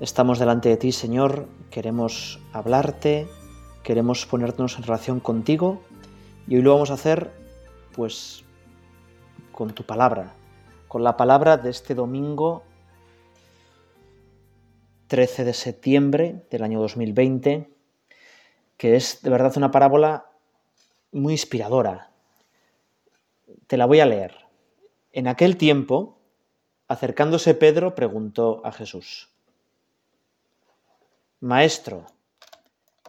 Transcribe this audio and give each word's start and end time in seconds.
Estamos 0.00 0.38
delante 0.38 0.70
de 0.70 0.78
ti, 0.78 0.92
Señor, 0.92 1.46
queremos 1.70 2.40
hablarte, 2.54 3.28
queremos 3.82 4.24
ponernos 4.24 4.78
en 4.78 4.84
relación 4.84 5.20
contigo 5.20 5.82
y 6.48 6.56
hoy 6.56 6.62
lo 6.62 6.72
vamos 6.72 6.90
a 6.90 6.94
hacer 6.94 7.30
pues 7.92 8.42
con 9.52 9.74
tu 9.74 9.82
palabra, 9.82 10.32
con 10.88 11.04
la 11.04 11.18
palabra 11.18 11.58
de 11.58 11.68
este 11.68 11.94
domingo 11.94 12.62
13 15.08 15.44
de 15.44 15.52
septiembre 15.52 16.46
del 16.50 16.62
año 16.62 16.80
2020, 16.80 17.68
que 18.78 18.96
es 18.96 19.20
de 19.20 19.28
verdad 19.28 19.52
una 19.58 19.70
parábola 19.70 20.30
muy 21.12 21.34
inspiradora. 21.34 22.10
Te 23.66 23.76
la 23.76 23.84
voy 23.84 24.00
a 24.00 24.06
leer. 24.06 24.34
En 25.12 25.28
aquel 25.28 25.58
tiempo, 25.58 26.16
acercándose 26.88 27.52
Pedro, 27.52 27.94
preguntó 27.94 28.62
a 28.64 28.72
Jesús, 28.72 29.28
Maestro, 31.40 32.04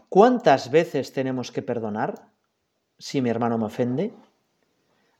¿cuántas 0.08 0.72
veces 0.72 1.12
tenemos 1.12 1.52
que 1.52 1.62
perdonar 1.62 2.32
si 2.98 3.22
mi 3.22 3.30
hermano 3.30 3.58
me 3.58 3.66
ofende? 3.66 4.14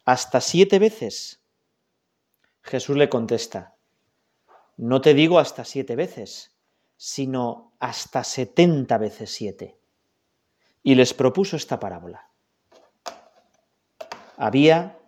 ¿Hasta 0.06 0.40
siete 0.40 0.80
veces? 0.80 1.42
Jesús 2.62 2.96
le 2.96 3.10
contesta, 3.10 3.76
no 4.78 5.02
te 5.02 5.14
digo 5.14 5.40
hasta 5.40 5.66
siete 5.66 5.98
veces, 5.98 6.56
sino 6.96 7.74
hasta 7.80 8.24
setenta 8.24 8.98
veces 8.98 9.30
siete. 9.30 9.78
Y 10.82 10.96
les 10.96 11.14
propuso 11.14 11.58
esta 11.58 11.80
parábola. 11.82 12.30
Había 14.38 15.01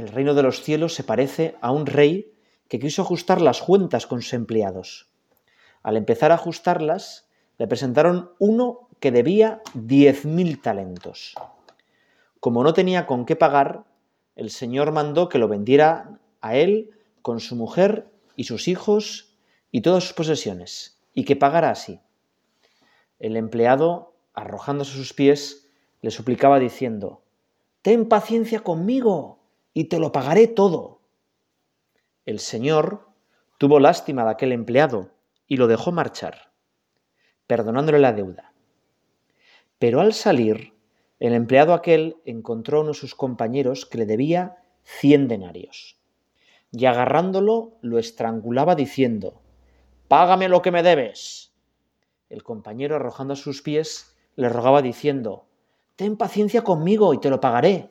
el 0.00 0.08
reino 0.08 0.34
de 0.34 0.42
los 0.42 0.62
cielos 0.62 0.94
se 0.94 1.04
parece 1.04 1.56
a 1.60 1.70
un 1.70 1.84
rey 1.84 2.32
que 2.68 2.78
quiso 2.78 3.02
ajustar 3.02 3.40
las 3.40 3.60
cuentas 3.60 4.06
con 4.06 4.22
sus 4.22 4.32
empleados. 4.32 5.10
Al 5.82 5.96
empezar 5.96 6.32
a 6.32 6.36
ajustarlas, 6.36 7.28
le 7.58 7.66
presentaron 7.66 8.30
uno 8.38 8.88
que 8.98 9.12
debía 9.12 9.60
diez 9.74 10.24
mil 10.24 10.60
talentos. 10.60 11.34
Como 12.40 12.64
no 12.64 12.72
tenía 12.72 13.06
con 13.06 13.26
qué 13.26 13.36
pagar, 13.36 13.84
el 14.36 14.50
Señor 14.50 14.90
mandó 14.92 15.28
que 15.28 15.38
lo 15.38 15.48
vendiera 15.48 16.18
a 16.40 16.56
él 16.56 16.90
con 17.20 17.40
su 17.40 17.54
mujer 17.54 18.10
y 18.36 18.44
sus 18.44 18.68
hijos 18.68 19.36
y 19.70 19.82
todas 19.82 20.04
sus 20.04 20.14
posesiones, 20.14 20.98
y 21.12 21.24
que 21.24 21.36
pagara 21.36 21.70
así. 21.70 22.00
El 23.18 23.36
empleado, 23.36 24.14
arrojándose 24.32 24.92
a 24.92 24.96
sus 24.96 25.12
pies, 25.12 25.68
le 26.00 26.10
suplicaba 26.10 26.58
diciendo, 26.58 27.20
Ten 27.82 28.08
paciencia 28.08 28.60
conmigo, 28.60 29.39
y 29.72 29.84
te 29.84 29.98
lo 29.98 30.12
pagaré 30.12 30.46
todo. 30.46 31.00
El 32.26 32.38
señor 32.38 33.08
tuvo 33.58 33.80
lástima 33.80 34.24
de 34.24 34.30
aquel 34.30 34.52
empleado 34.52 35.10
y 35.46 35.56
lo 35.56 35.66
dejó 35.66 35.92
marchar, 35.92 36.52
perdonándole 37.46 37.98
la 37.98 38.12
deuda. 38.12 38.52
Pero 39.78 40.00
al 40.00 40.12
salir, 40.12 40.74
el 41.18 41.32
empleado 41.34 41.74
aquel 41.74 42.16
encontró 42.24 42.78
a 42.78 42.80
uno 42.82 42.90
de 42.90 42.94
sus 42.94 43.14
compañeros 43.14 43.86
que 43.86 43.98
le 43.98 44.06
debía 44.06 44.62
cien 44.82 45.28
denarios, 45.28 45.98
y 46.72 46.86
agarrándolo 46.86 47.78
lo 47.80 47.98
estrangulaba 47.98 48.74
diciendo, 48.74 49.42
Págame 50.08 50.48
lo 50.48 50.62
que 50.62 50.70
me 50.70 50.82
debes. 50.82 51.52
El 52.28 52.42
compañero, 52.42 52.96
arrojando 52.96 53.34
a 53.34 53.36
sus 53.36 53.62
pies, 53.62 54.16
le 54.36 54.48
rogaba 54.48 54.82
diciendo, 54.82 55.46
Ten 55.96 56.16
paciencia 56.16 56.62
conmigo 56.62 57.12
y 57.14 57.18
te 57.18 57.30
lo 57.30 57.40
pagaré. 57.40 57.90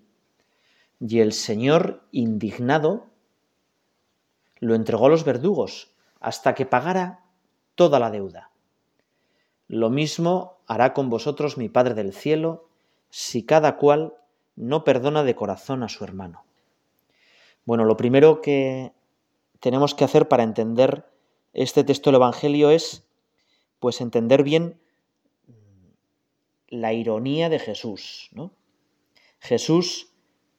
Y 1.01 1.19
el 1.19 1.33
Señor, 1.33 2.03
indignado, 2.11 3.07
lo 4.59 4.75
entregó 4.75 5.07
a 5.07 5.09
los 5.09 5.23
verdugos 5.23 5.91
hasta 6.19 6.53
que 6.53 6.67
pagara 6.67 7.25
toda 7.73 7.99
la 7.99 8.11
deuda. 8.11 8.51
Lo 9.67 9.89
mismo 9.89 10.59
hará 10.67 10.93
con 10.93 11.09
vosotros 11.09 11.57
mi 11.57 11.69
Padre 11.69 11.95
del 11.95 12.13
cielo, 12.13 12.67
si 13.09 13.43
cada 13.43 13.77
cual 13.77 14.13
no 14.55 14.83
perdona 14.83 15.23
de 15.23 15.33
corazón 15.33 15.81
a 15.81 15.89
su 15.89 16.03
hermano. 16.03 16.43
Bueno, 17.65 17.83
lo 17.85 17.97
primero 17.97 18.41
que 18.41 18.93
tenemos 19.59 19.95
que 19.95 20.03
hacer 20.03 20.27
para 20.27 20.43
entender 20.43 21.09
este 21.53 21.83
texto 21.83 22.11
del 22.11 22.17
Evangelio 22.17 22.69
es 22.69 23.07
pues 23.79 24.01
entender 24.01 24.43
bien 24.43 24.79
la 26.67 26.93
ironía 26.93 27.49
de 27.49 27.57
Jesús, 27.57 28.29
¿no? 28.33 28.51
Jesús 29.39 30.10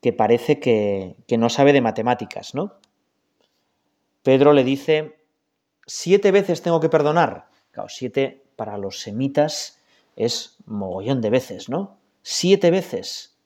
que 0.03 0.13
parece 0.13 0.59
que, 0.59 1.17
no 1.39 1.49
sabe 1.49 1.73
de 1.73 1.81
matemáticas, 1.81 2.55
¿no? 2.55 2.75
Pedro 4.25 4.53
le 4.53 4.65
dice, 4.65 5.17
siete 5.87 6.33
veces 6.33 6.61
tengo 6.61 6.81
que 6.81 6.89
perdonar. 6.89 7.49
Claro, 7.71 7.89
siete 7.89 8.43
para 8.57 8.77
los 8.77 9.01
semitas 9.01 9.81
es 10.17 10.57
mogollón 10.67 11.21
de 11.21 11.31
veces, 11.31 11.69
¿no? 11.69 11.99
Siete 12.23 12.73
veces. 12.73 13.37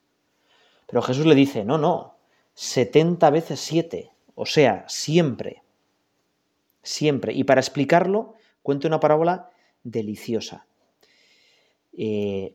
Pero 0.87 1.03
Jesús 1.03 1.27
le 1.27 1.35
dice, 1.35 1.63
no, 1.63 1.77
no, 1.77 2.17
setenta 2.55 3.29
veces 3.29 3.61
siete, 3.61 4.13
o 4.35 4.47
sea, 4.47 4.87
siempre, 4.89 5.63
siempre. 6.83 7.35
Y 7.35 7.45
para 7.45 7.61
explicarlo, 7.61 8.35
cuento 8.63 8.89
una 8.89 9.01
parábola 9.01 9.51
deliciosa. 9.85 10.67
Eh, 11.93 12.55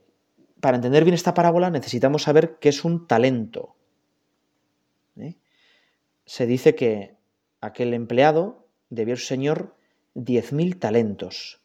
para 0.60 0.78
entender 0.78 1.04
bien 1.04 1.14
esta 1.14 1.36
parábola 1.36 1.70
necesitamos 1.70 2.24
saber 2.24 2.58
qué 2.60 2.70
es 2.70 2.84
un 2.84 3.06
talento. 3.06 3.76
Se 6.32 6.46
dice 6.46 6.76
que 6.76 7.18
aquel 7.60 7.94
empleado 7.94 8.66
debió 8.90 9.18
su 9.18 9.26
señor 9.26 9.76
diez 10.14 10.54
mil 10.54 10.80
talentos. 10.80 11.60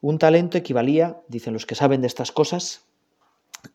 Un 0.00 0.16
talento 0.16 0.56
equivalía, 0.56 1.20
dicen 1.28 1.52
los 1.52 1.66
que 1.66 1.74
saben 1.74 2.00
de 2.00 2.06
estas 2.06 2.32
cosas, 2.32 2.88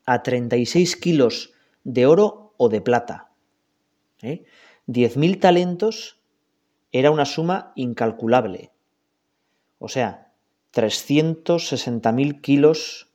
a 0.08 0.24
36 0.24 0.96
kilos 0.96 1.54
de 1.84 2.08
oro 2.08 2.56
o 2.58 2.70
de 2.70 2.82
plata. 2.82 3.30
¿eh? 4.24 4.46
Diez 4.88 5.16
mil 5.16 5.40
talentos 5.40 6.20
era 6.92 7.12
una 7.12 7.26
suma 7.26 7.72
incalculable. 7.76 8.72
O 9.78 9.90
sea, 9.90 10.34
360.000 10.74 12.42
kilos 12.42 13.12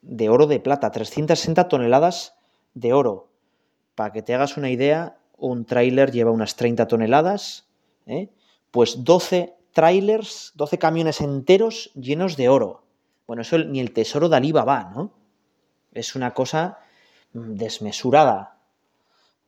de 0.00 0.30
oro 0.30 0.46
de 0.46 0.60
plata, 0.60 0.90
360 0.90 1.68
toneladas 1.68 2.38
de 2.72 2.94
oro. 2.94 3.28
Para 3.94 4.12
que 4.12 4.22
te 4.22 4.34
hagas 4.34 4.56
una 4.56 4.70
idea, 4.70 5.18
un 5.38 5.64
tráiler 5.64 6.10
lleva 6.10 6.30
unas 6.30 6.56
30 6.56 6.88
toneladas, 6.88 7.66
¿eh? 8.06 8.30
pues 8.70 9.04
12 9.04 9.54
trailers, 9.72 10.52
12 10.54 10.78
camiones 10.78 11.20
enteros 11.20 11.90
llenos 11.94 12.36
de 12.36 12.48
oro. 12.48 12.84
Bueno, 13.26 13.42
eso 13.42 13.58
ni 13.58 13.80
el 13.80 13.92
tesoro 13.92 14.28
de 14.28 14.36
Alibaba 14.36 14.90
¿no? 14.94 15.12
Es 15.92 16.14
una 16.14 16.32
cosa 16.32 16.78
mm, 17.32 17.54
desmesurada. 17.54 18.58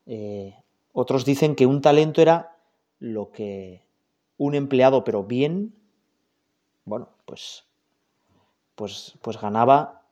Eh, 0.07 0.55
otros 0.93 1.25
dicen 1.25 1.55
que 1.55 1.67
un 1.67 1.81
talento 1.81 2.21
era 2.21 2.57
lo 2.99 3.31
que 3.31 3.85
un 4.37 4.55
empleado, 4.55 5.05
pero 5.05 5.25
bien, 5.25 5.75
bueno, 6.85 7.11
pues, 7.25 7.65
pues, 8.75 9.15
pues 9.21 9.41
ganaba 9.41 10.03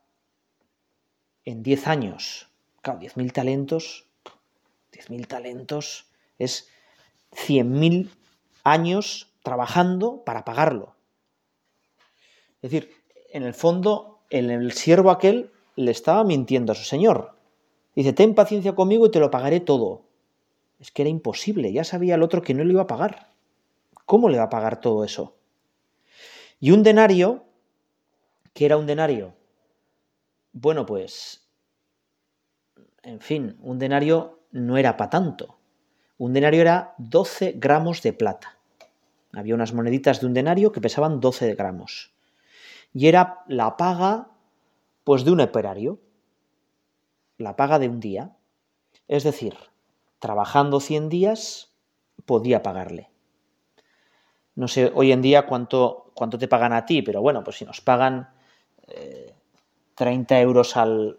en 1.45 1.63
10 1.63 1.87
años. 1.87 2.49
Claro, 2.83 3.01
10.000 3.01 3.33
talentos 3.33 4.06
10.000 4.97 5.27
talentos 5.27 6.07
es 6.39 6.69
100.000 7.33 8.11
años 8.65 9.33
trabajando 9.43 10.25
para 10.25 10.45
pagarlo. 10.45 10.97
Es 12.63 12.71
decir, 12.71 12.91
en 13.33 13.43
el 13.43 13.55
fondo, 13.55 14.21
el, 14.31 14.51
el 14.51 14.73
siervo 14.73 15.11
aquel 15.11 15.51
le 15.77 15.91
estaba 15.91 16.25
mintiendo 16.25 16.73
a 16.73 16.75
su 16.75 16.85
señor. 16.85 17.37
Dice, 17.95 18.13
ten 18.13 18.35
paciencia 18.35 18.75
conmigo 18.75 19.07
y 19.07 19.11
te 19.11 19.21
lo 19.21 19.31
pagaré 19.31 19.61
todo. 19.61 20.03
Es 20.81 20.91
que 20.91 21.03
era 21.03 21.11
imposible, 21.11 21.73
ya 21.73 21.85
sabía 21.85 22.17
el 22.17 22.23
otro 22.23 22.43
que 22.43 22.55
no 22.55 22.65
le 22.65 22.73
iba 22.73 22.83
a 22.83 22.87
pagar. 22.87 23.31
¿Cómo 24.05 24.29
le 24.29 24.39
va 24.39 24.45
a 24.45 24.51
pagar 24.51 24.81
todo 24.81 25.05
eso? 25.05 25.37
Y 26.61 26.71
un 26.71 26.83
denario, 26.83 27.45
¿qué 28.53 28.67
era 28.67 28.77
un 28.77 28.87
denario? 28.87 29.35
Bueno, 30.53 30.87
pues, 30.87 31.47
en 33.03 33.21
fin, 33.21 33.59
un 33.61 33.79
denario 33.79 34.36
no 34.57 34.77
era 34.77 34.97
para 34.97 35.11
tanto. 35.11 35.59
Un 36.19 36.33
denario 36.33 36.63
era 36.63 36.95
12 36.99 37.55
gramos 37.57 38.03
de 38.03 38.13
plata. 38.13 38.59
Había 39.33 39.55
unas 39.55 39.75
moneditas 39.75 40.21
de 40.21 40.27
un 40.27 40.35
denario 40.35 40.73
que 40.73 40.81
pesaban 40.81 41.21
12 41.21 41.55
gramos. 41.55 42.13
Y 42.95 43.09
era 43.09 43.45
la 43.49 43.77
paga, 43.77 44.31
pues, 45.05 45.25
de 45.25 45.33
un 45.33 45.41
operario 45.41 46.01
la 47.39 47.55
paga 47.55 47.79
de 47.79 47.89
un 47.89 48.01
día. 48.01 48.35
Es 49.09 49.25
decir, 49.25 49.55
trabajando 50.19 50.81
100 50.81 51.11
días, 51.11 51.75
podía 52.25 52.63
pagarle. 52.63 53.11
No 54.55 54.69
sé 54.69 54.91
hoy 54.95 55.13
en 55.13 55.21
día 55.21 55.47
cuánto, 55.47 56.13
cuánto 56.15 56.39
te 56.39 56.49
pagan 56.49 56.73
a 56.73 56.87
ti, 56.87 57.03
pero 57.03 57.21
bueno, 57.21 57.45
pues 57.45 57.59
si 57.59 57.67
nos 57.67 57.83
pagan 57.83 58.31
30 59.97 60.39
eh, 60.39 60.41
euros 60.41 60.79
al, 60.79 61.19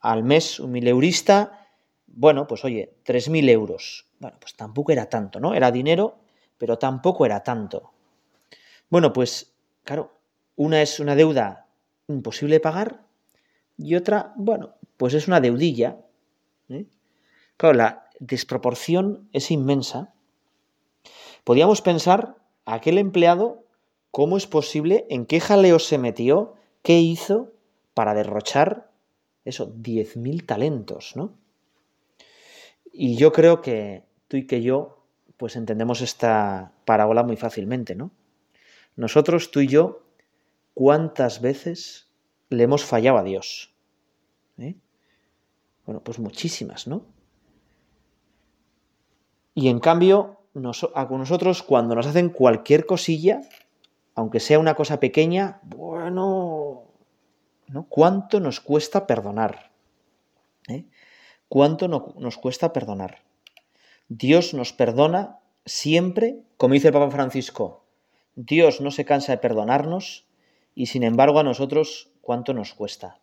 al 0.00 0.22
mes, 0.22 0.60
un 0.60 0.72
mileurista, 0.72 1.66
bueno, 2.06 2.46
pues 2.46 2.64
oye, 2.64 2.94
3.000 3.04 3.48
euros. 3.48 4.06
Bueno, 4.18 4.36
pues 4.40 4.54
tampoco 4.54 4.92
era 4.92 5.08
tanto, 5.08 5.40
¿no? 5.40 5.54
Era 5.54 5.70
dinero, 5.70 6.18
pero 6.56 6.78
tampoco 6.78 7.24
era 7.26 7.42
tanto. 7.42 7.92
Bueno, 8.90 9.12
pues 9.12 9.52
claro, 9.84 10.12
una 10.56 10.82
es 10.82 11.00
una 11.00 11.14
deuda 11.14 11.66
imposible 12.08 12.56
de 12.56 12.60
pagar 12.60 13.04
y 13.76 13.94
otra, 13.94 14.32
bueno, 14.36 14.74
pues 14.96 15.14
es 15.14 15.28
una 15.28 15.40
deudilla. 15.40 15.98
¿eh? 16.68 16.86
Claro, 17.56 17.76
la 17.76 18.10
desproporción 18.18 19.28
es 19.32 19.50
inmensa. 19.50 20.12
Podríamos 21.44 21.80
pensar, 21.80 22.36
aquel 22.64 22.98
empleado, 22.98 23.64
¿cómo 24.10 24.36
es 24.36 24.46
posible? 24.46 25.06
¿En 25.08 25.26
qué 25.26 25.40
jaleo 25.40 25.78
se 25.78 25.98
metió? 25.98 26.54
¿Qué 26.82 26.98
hizo 26.98 27.52
para 27.94 28.14
derrochar 28.14 28.87
eso, 29.48 29.74
10.000 29.74 30.46
talentos, 30.46 31.16
¿no? 31.16 31.36
Y 32.92 33.16
yo 33.16 33.32
creo 33.32 33.60
que 33.60 34.04
tú 34.28 34.36
y 34.36 34.46
que 34.46 34.62
yo, 34.62 35.04
pues 35.36 35.56
entendemos 35.56 36.00
esta 36.00 36.72
parábola 36.84 37.22
muy 37.22 37.36
fácilmente, 37.36 37.94
¿no? 37.94 38.10
Nosotros, 38.96 39.50
tú 39.50 39.60
y 39.60 39.68
yo, 39.68 40.02
¿cuántas 40.74 41.40
veces 41.40 42.08
le 42.50 42.64
hemos 42.64 42.84
fallado 42.84 43.18
a 43.18 43.22
Dios. 43.22 43.74
¿Eh? 44.58 44.74
Bueno, 45.86 46.02
pues 46.02 46.18
muchísimas, 46.18 46.86
¿no? 46.86 47.06
Y 49.54 49.68
en 49.68 49.80
cambio, 49.80 50.40
a 50.94 51.04
nosotros 51.10 51.62
cuando 51.62 51.94
nos 51.94 52.06
hacen 52.06 52.30
cualquier 52.30 52.86
cosilla, 52.86 53.40
aunque 54.14 54.40
sea 54.40 54.58
una 54.58 54.74
cosa 54.74 55.00
pequeña, 55.00 55.60
bueno, 55.64 56.87
¿Cuánto 57.88 58.40
nos 58.40 58.60
cuesta 58.60 59.06
perdonar? 59.06 59.70
¿Eh? 60.68 60.84
¿Cuánto 61.48 61.88
nos 61.88 62.38
cuesta 62.38 62.72
perdonar? 62.72 63.22
Dios 64.08 64.54
nos 64.54 64.72
perdona 64.72 65.38
siempre, 65.66 66.42
como 66.56 66.74
dice 66.74 66.88
el 66.88 66.94
Papa 66.94 67.10
Francisco, 67.10 67.84
Dios 68.34 68.80
no 68.80 68.90
se 68.90 69.04
cansa 69.04 69.32
de 69.32 69.38
perdonarnos 69.38 70.26
y 70.74 70.86
sin 70.86 71.02
embargo 71.02 71.40
a 71.40 71.44
nosotros 71.44 72.10
cuánto 72.20 72.54
nos 72.54 72.72
cuesta. 72.72 73.20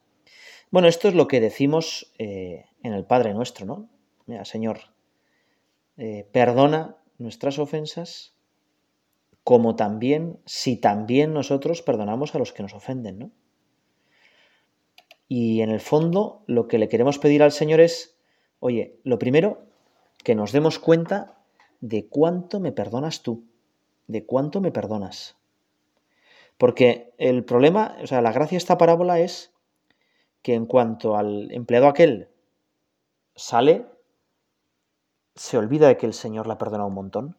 Bueno, 0.72 0.88
esto 0.88 1.08
es 1.08 1.16
lo 1.16 1.28
que 1.28 1.40
decimos 1.40 2.12
eh, 2.18 2.66
en 2.84 2.94
el 2.94 3.06
Padre 3.06 3.34
Nuestro, 3.34 3.66
¿no? 3.66 3.90
Mira, 4.26 4.46
Señor, 4.46 4.80
eh, 5.98 6.28
perdona 6.32 6.98
nuestras 7.18 7.60
ofensas 7.60 8.34
como 9.44 9.76
también, 9.76 10.40
si 10.46 10.76
también 10.76 11.34
nosotros 11.34 11.82
perdonamos 11.82 12.34
a 12.34 12.40
los 12.40 12.52
que 12.52 12.64
nos 12.64 12.74
ofenden, 12.74 13.20
¿no? 13.20 13.32
Y 15.28 15.62
en 15.62 15.72
el 15.72 15.80
fondo 15.80 16.44
lo 16.46 16.68
que 16.68 16.78
le 16.78 16.90
queremos 16.90 17.20
pedir 17.20 17.42
al 17.42 17.52
Señor 17.52 17.80
es, 17.80 18.16
oye, 18.60 19.00
lo 19.04 19.18
primero, 19.18 19.64
que 20.24 20.36
nos 20.36 20.52
demos 20.52 20.80
cuenta 20.80 21.38
de 21.82 22.08
cuánto 22.08 22.60
me 22.60 22.72
perdonas 22.72 23.22
tú, 23.22 23.44
de 24.08 24.26
cuánto 24.26 24.62
me 24.62 24.72
perdonas. 24.72 25.36
Porque 26.58 27.14
el 27.18 27.44
problema, 27.44 27.98
o 28.02 28.08
sea, 28.08 28.22
la 28.22 28.32
gracia 28.32 28.56
de 28.56 28.60
esta 28.60 28.78
parábola 28.78 29.20
es 29.20 29.54
que 30.42 30.54
en 30.54 30.66
cuanto 30.66 31.18
al 31.18 31.52
empleado 31.52 31.88
aquel 31.88 32.30
sale, 33.36 33.86
se 35.36 35.58
olvida 35.58 35.88
de 35.88 35.98
que 35.98 36.06
el 36.06 36.14
Señor 36.14 36.48
la 36.48 36.58
perdona 36.58 36.86
un 36.86 36.94
montón 36.94 37.36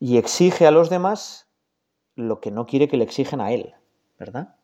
y 0.00 0.16
exige 0.16 0.66
a 0.66 0.72
los 0.72 0.90
demás 0.90 1.46
lo 2.16 2.40
que 2.40 2.50
no 2.50 2.66
quiere 2.66 2.88
que 2.88 2.96
le 2.96 3.04
exigen 3.04 3.40
a 3.40 3.52
él, 3.52 3.74
¿verdad? 4.18 4.56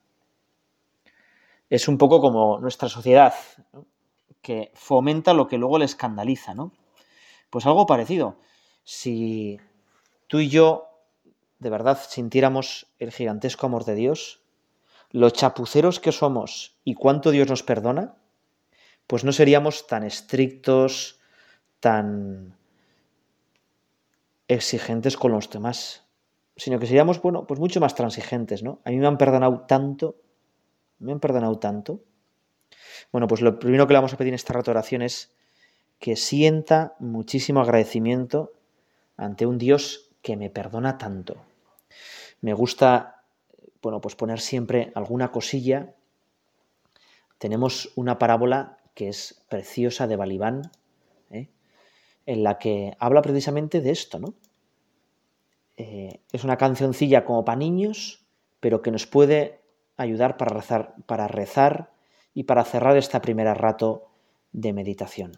Es 1.71 1.89
un 1.89 1.99
poco 1.99 2.21
como 2.21 2.59
nuestra 2.59 2.89
sociedad, 2.89 3.35
que 4.43 4.73
fomenta 4.75 5.35
lo 5.35 5.47
que 5.47 5.59
luego 5.59 5.79
le 5.79 5.85
escandaliza, 5.85 6.55
¿no? 6.55 6.73
Pues 7.51 7.67
algo 7.67 7.87
parecido. 7.87 8.37
Si 8.85 9.59
tú 10.27 10.39
y 10.39 10.49
yo 10.49 10.89
de 11.59 11.71
verdad 11.71 11.99
sintiéramos 12.09 12.87
el 12.99 13.13
gigantesco 13.13 13.67
amor 13.67 13.85
de 13.85 13.95
Dios, 13.95 14.41
los 15.11 15.33
chapuceros 15.33 16.01
que 16.01 16.13
somos 16.13 16.77
y 16.85 16.95
cuánto 16.95 17.31
Dios 17.31 17.49
nos 17.49 17.63
perdona, 17.63 18.15
pues 19.07 19.25
no 19.25 19.33
seríamos 19.33 19.87
tan 19.87 20.05
estrictos, 20.05 21.21
tan 21.81 22.57
exigentes 24.49 25.17
con 25.17 25.33
los 25.33 25.51
demás, 25.51 26.07
sino 26.57 26.79
que 26.79 26.87
seríamos, 26.87 27.21
bueno, 27.21 27.47
pues 27.47 27.61
mucho 27.61 27.81
más 27.81 27.95
transigentes, 27.95 28.63
¿no? 28.63 28.81
A 28.85 28.91
mí 28.91 28.97
me 28.97 29.07
han 29.07 29.19
perdonado 29.19 29.65
tanto, 29.67 30.17
me 30.99 31.13
han 31.13 31.21
perdonado 31.21 31.59
tanto. 31.59 32.01
Bueno, 33.13 33.27
pues 33.27 33.41
lo 33.41 33.59
primero 33.59 33.87
que 33.87 33.93
le 33.93 33.99
vamos 33.99 34.13
a 34.13 34.17
pedir 34.17 34.31
en 34.31 34.35
esta 34.35 34.53
rato 34.53 34.73
es 34.73 35.33
que 35.99 36.17
sienta 36.17 36.95
muchísimo 36.99 37.61
agradecimiento 37.61 38.53
ante 39.17 39.47
un 39.47 39.59
Dios 39.59 40.11
que 40.23 40.37
me 40.37 40.51
perdona 40.51 40.99
tanto. 40.99 41.37
Me 42.41 42.53
gusta, 42.53 43.23
bueno, 43.83 44.01
pues 44.01 44.15
poner 44.15 44.41
siempre 44.41 44.93
alguna 44.95 45.33
cosilla. 45.33 45.95
Tenemos 47.39 47.93
una 47.97 48.19
parábola 48.19 48.79
que 48.95 49.09
es 49.09 49.45
preciosa 49.49 50.07
de 50.07 50.17
Balibán, 50.17 50.71
¿eh? 51.31 51.49
en 52.27 52.43
la 52.43 52.59
que 52.59 52.97
habla 52.99 53.23
precisamente 53.23 53.81
de 53.81 53.91
esto, 53.91 54.19
¿no? 54.19 54.35
Eh, 55.77 56.21
es 56.33 56.43
una 56.43 56.57
cancioncilla 56.57 57.25
como 57.25 57.45
para 57.45 57.59
niños, 57.59 58.27
pero 58.59 58.83
que 58.83 58.91
nos 58.91 59.07
puede 59.07 59.58
ayudar 59.99 60.37
para 60.39 60.55
rezar, 60.55 60.95
para 61.07 61.29
rezar 61.29 61.91
y 62.33 62.45
para 62.45 62.65
cerrar 62.65 62.97
esta 62.97 63.21
primera 63.21 63.53
rato 63.53 64.07
de 64.53 64.73
meditación. 64.73 65.33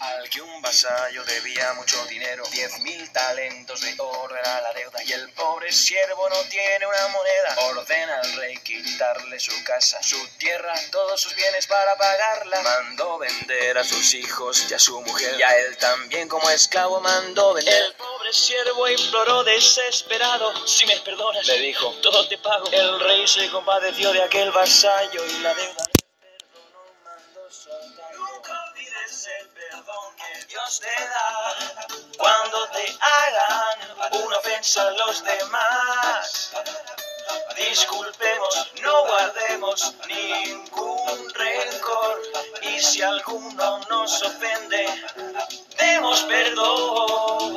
Al 0.00 0.28
que 0.28 0.40
un 0.40 0.62
vasallo 0.62 1.24
debía 1.24 1.72
mucho 1.74 2.04
dinero, 2.06 2.42
diez 2.52 2.78
mil 2.80 3.10
talentos 3.12 3.80
de 3.80 3.94
oro 3.98 4.36
era 4.36 4.60
la 4.60 4.72
deuda 4.72 5.02
y 5.04 5.12
el 5.12 5.30
pobre 5.32 5.72
siervo 5.72 6.28
no 6.28 6.36
tiene 6.48 6.86
una 6.86 7.08
moneda. 7.08 7.56
Ordena 7.70 8.20
al 8.20 8.32
rey 8.34 8.56
quitarle 8.58 9.38
su 9.40 9.52
casa, 9.64 10.02
su 10.02 10.18
tierra, 10.38 10.74
todos 10.90 11.20
sus 11.20 11.34
bienes 11.34 11.66
para 11.66 11.96
pagarla. 11.96 12.60
Mandó 12.62 13.18
vender 13.18 13.78
a 13.78 13.84
sus 13.84 14.14
hijos 14.14 14.66
y 14.70 14.74
a 14.74 14.78
su 14.78 15.00
mujer 15.00 15.36
y 15.38 15.42
a 15.42 15.56
él 15.58 15.76
también 15.78 16.28
como 16.28 16.48
esclavo 16.50 17.00
mandó 17.00 17.54
vender. 17.54 17.74
El 17.74 17.94
pobre 17.94 18.32
siervo 18.32 18.88
imploró 18.88 19.44
desesperado, 19.44 20.66
si 20.66 20.86
me 20.86 20.98
perdonas, 21.00 21.46
le 21.46 21.58
dijo, 21.60 21.92
todo 22.02 22.28
te 22.28 22.38
pago. 22.38 22.70
El 22.72 23.00
rey 23.00 23.26
se 23.26 23.50
compadeció 23.50 24.12
de 24.12 24.22
aquel 24.22 24.50
vasallo 24.50 25.26
y 25.26 25.38
la 25.40 25.54
deuda. 25.54 25.89
A 34.60 34.90
los 34.90 35.24
demás. 35.24 36.52
Disculpemos, 37.56 38.72
no 38.82 39.06
guardemos 39.06 39.94
ningún 40.06 41.30
rencor 41.32 42.20
Y 42.60 42.78
si 42.78 43.00
alguno 43.00 43.80
nos 43.88 44.22
ofende, 44.22 44.86
demos 45.78 46.20
perdón. 46.24 47.56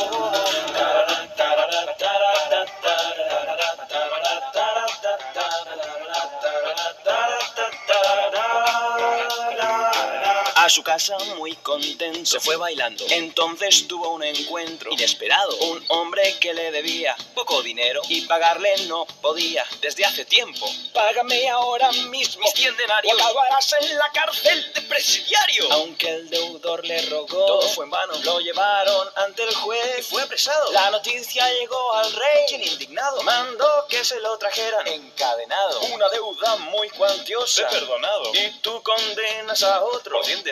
Su 10.74 10.82
casa 10.82 11.16
muy 11.38 11.54
contento 11.58 12.26
se 12.26 12.40
fue 12.40 12.56
bailando. 12.56 13.06
Entonces 13.10 13.88
tuvo 13.88 14.10
un 14.10 14.24
encuentro 14.24 14.92
inesperado. 14.92 15.56
Un 15.58 15.86
hombre 15.90 16.36
que 16.40 16.52
le 16.52 16.72
debía 16.72 17.16
poco 17.36 17.62
dinero 17.62 18.02
y 18.10 18.22
pagarle 18.22 18.76
no 18.88 19.06
podía 19.22 19.64
desde 19.82 20.04
hace 20.04 20.26
tiempo. 20.26 20.66
Págame 20.92 21.48
ahora 21.50 21.92
mismo 22.10 22.44
mis 22.56 22.78
denarios 22.78 23.22
acabarás 23.22 23.76
en 23.82 23.98
la 23.98 24.10
cárcel 24.14 24.74
de 24.74 24.82
presidiario. 24.82 25.72
Aunque 25.74 26.10
el 26.10 26.30
deudor 26.32 26.84
le 26.86 27.04
rogó, 27.04 27.46
todo 27.46 27.70
fue 27.70 27.86
en 27.86 27.92
vano. 27.92 28.14
Lo 28.24 28.40
llevaron 28.40 29.08
ante 29.18 29.44
el 29.44 29.54
juez 29.54 30.00
y 30.00 30.02
fue 30.02 30.24
apresado. 30.24 30.72
La 30.72 30.90
noticia 30.90 31.48
llegó 31.60 31.94
al 31.94 32.12
rey, 32.14 32.46
quien 32.48 32.64
indignado 32.64 33.22
mandó 33.22 33.86
que 33.90 34.04
se 34.04 34.20
lo 34.22 34.36
trajeran 34.40 34.88
encadenado. 34.88 35.82
Una 35.94 36.10
deuda 36.10 36.56
muy 36.56 36.90
cuantiosa. 36.90 37.68
perdonado. 37.70 38.32
Y 38.34 38.60
tú 38.62 38.82
condenas 38.82 39.62
a 39.62 39.84
otro 39.84 40.18
por 40.18 40.26
100 40.26 40.44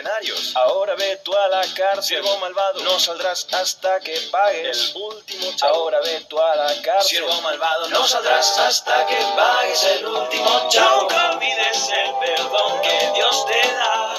Ahora 0.54 0.94
ve 0.94 1.16
tú 1.24 1.34
a 1.34 1.48
la 1.48 1.62
cárcel, 1.74 2.02
siervo 2.02 2.36
malvado. 2.38 2.84
No 2.84 2.98
saldrás 2.98 3.46
hasta 3.52 3.98
que 4.00 4.14
pagues 4.30 4.90
el 4.90 5.02
último 5.02 5.56
chavo. 5.56 5.74
Ahora 5.74 6.00
ve 6.02 6.26
tú 6.28 6.38
a 6.38 6.54
la 6.54 6.82
cárcel, 6.82 7.08
siervo 7.08 7.40
malvado. 7.40 7.88
No 7.88 8.06
saldrás 8.06 8.58
hasta 8.58 9.06
que 9.06 9.16
pagues 9.34 9.82
el 9.84 10.06
último 10.06 10.68
chavo. 10.68 11.02
Nunca 11.02 11.30
olvides 11.32 11.88
el 11.88 12.14
perdón 12.20 12.82
que 12.82 13.12
Dios 13.14 13.46
te 13.46 13.68
da 13.74 14.14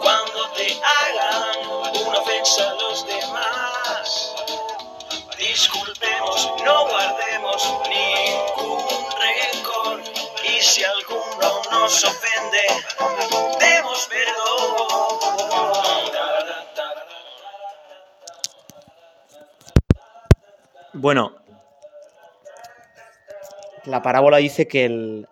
cuando 0.00 0.50
te 0.52 0.80
hagan 0.82 1.68
una 2.06 2.18
ofensa 2.18 2.70
a 2.70 2.74
los 2.74 3.06
demás. 3.06 4.34
Disculpemos, 5.36 6.48
no 6.64 6.88
guardemos 6.88 7.62
ningún 7.88 9.10
rencor. 9.20 9.67
Si 10.60 10.82
alguno 10.82 11.62
nos 11.70 12.04
ofende, 12.04 12.58
demos 13.60 14.08
perdón. 14.08 14.48
Bueno, 20.94 21.36
la 23.84 24.02
parábola 24.02 24.38
dice 24.38 24.66
que 24.66 24.84
el... 24.84 25.28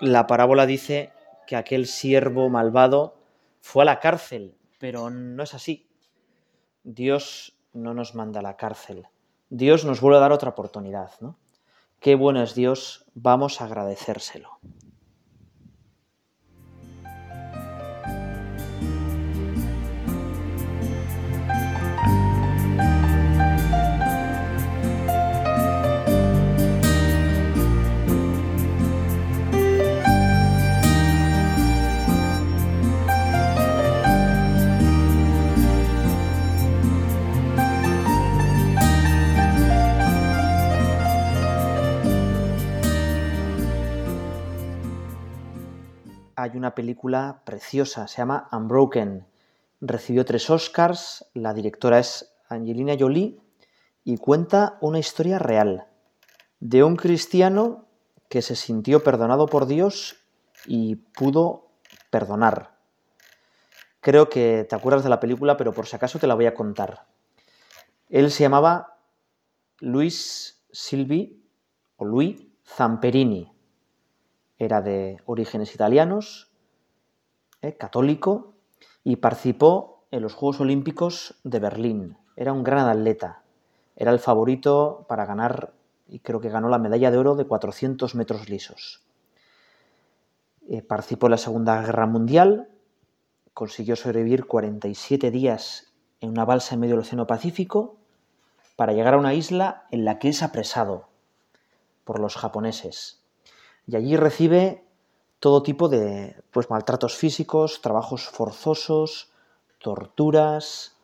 La 0.00 0.26
parábola 0.26 0.64
dice 0.64 1.12
que 1.46 1.56
aquel 1.56 1.86
siervo 1.86 2.48
malvado 2.48 3.16
fue 3.60 3.82
a 3.82 3.86
la 3.86 4.00
cárcel, 4.00 4.56
pero 4.78 5.10
no 5.10 5.42
es 5.42 5.52
así. 5.52 5.86
Dios 6.82 7.55
no 7.76 7.94
nos 7.94 8.14
manda 8.14 8.40
a 8.40 8.42
la 8.42 8.56
cárcel. 8.56 9.06
Dios 9.50 9.84
nos 9.84 10.00
vuelve 10.00 10.16
a 10.16 10.20
dar 10.20 10.32
otra 10.32 10.50
oportunidad, 10.50 11.12
¿no? 11.20 11.36
Qué 12.00 12.14
bueno 12.14 12.42
es 12.42 12.54
Dios, 12.54 13.04
vamos 13.14 13.60
a 13.60 13.64
agradecérselo. 13.66 14.58
Hay 46.46 46.56
una 46.56 46.74
película 46.76 47.42
preciosa, 47.44 48.06
se 48.06 48.18
llama 48.18 48.48
Unbroken. 48.52 49.26
Recibió 49.80 50.24
tres 50.24 50.48
Oscars, 50.48 51.26
la 51.34 51.52
directora 51.52 51.98
es 51.98 52.32
Angelina 52.48 52.94
Jolie 52.98 53.40
y 54.04 54.16
cuenta 54.18 54.78
una 54.80 55.00
historia 55.00 55.40
real 55.40 55.88
de 56.60 56.84
un 56.84 56.94
cristiano 56.94 57.88
que 58.28 58.42
se 58.42 58.54
sintió 58.54 59.02
perdonado 59.02 59.46
por 59.46 59.66
Dios 59.66 60.18
y 60.66 60.96
pudo 60.96 61.72
perdonar. 62.10 62.76
Creo 64.00 64.28
que 64.28 64.64
te 64.68 64.76
acuerdas 64.76 65.02
de 65.02 65.10
la 65.10 65.18
película, 65.18 65.56
pero 65.56 65.72
por 65.72 65.86
si 65.86 65.96
acaso 65.96 66.20
te 66.20 66.28
la 66.28 66.36
voy 66.36 66.46
a 66.46 66.54
contar. 66.54 67.06
Él 68.08 68.30
se 68.30 68.44
llamaba 68.44 69.00
Luis 69.80 70.64
Silvi 70.70 71.44
o 71.96 72.04
Luis 72.04 72.40
Zamperini 72.64 73.55
era 74.58 74.80
de 74.80 75.18
orígenes 75.26 75.74
italianos, 75.74 76.50
eh, 77.62 77.76
católico, 77.76 78.54
y 79.04 79.16
participó 79.16 80.06
en 80.10 80.22
los 80.22 80.34
Juegos 80.34 80.60
Olímpicos 80.60 81.38
de 81.44 81.58
Berlín. 81.60 82.16
Era 82.36 82.52
un 82.52 82.62
gran 82.62 82.88
atleta. 82.88 83.42
Era 83.96 84.12
el 84.12 84.18
favorito 84.18 85.04
para 85.08 85.26
ganar, 85.26 85.72
y 86.08 86.20
creo 86.20 86.40
que 86.40 86.48
ganó 86.48 86.68
la 86.68 86.78
medalla 86.78 87.10
de 87.10 87.18
oro 87.18 87.34
de 87.34 87.46
400 87.46 88.14
metros 88.14 88.48
lisos. 88.48 89.02
Eh, 90.68 90.82
participó 90.82 91.26
en 91.26 91.32
la 91.32 91.38
Segunda 91.38 91.80
Guerra 91.82 92.06
Mundial, 92.06 92.68
consiguió 93.54 93.96
sobrevivir 93.96 94.46
47 94.46 95.30
días 95.30 95.92
en 96.20 96.30
una 96.30 96.44
balsa 96.44 96.74
en 96.74 96.80
medio 96.80 96.94
del 96.94 97.02
Océano 97.02 97.26
Pacífico 97.26 97.96
para 98.74 98.92
llegar 98.92 99.14
a 99.14 99.18
una 99.18 99.34
isla 99.34 99.86
en 99.90 100.04
la 100.04 100.18
que 100.18 100.28
es 100.28 100.42
apresado 100.42 101.08
por 102.04 102.20
los 102.20 102.36
japoneses 102.36 103.25
y 103.86 103.96
allí 103.96 104.16
recibe 104.16 104.84
todo 105.38 105.62
tipo 105.62 105.88
de 105.88 106.42
pues, 106.50 106.70
maltratos 106.70 107.16
físicos, 107.16 107.80
trabajos 107.80 108.28
forzosos, 108.28 109.30
torturas, 109.78 110.96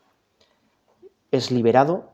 es 1.31 1.51
liberado 1.51 2.11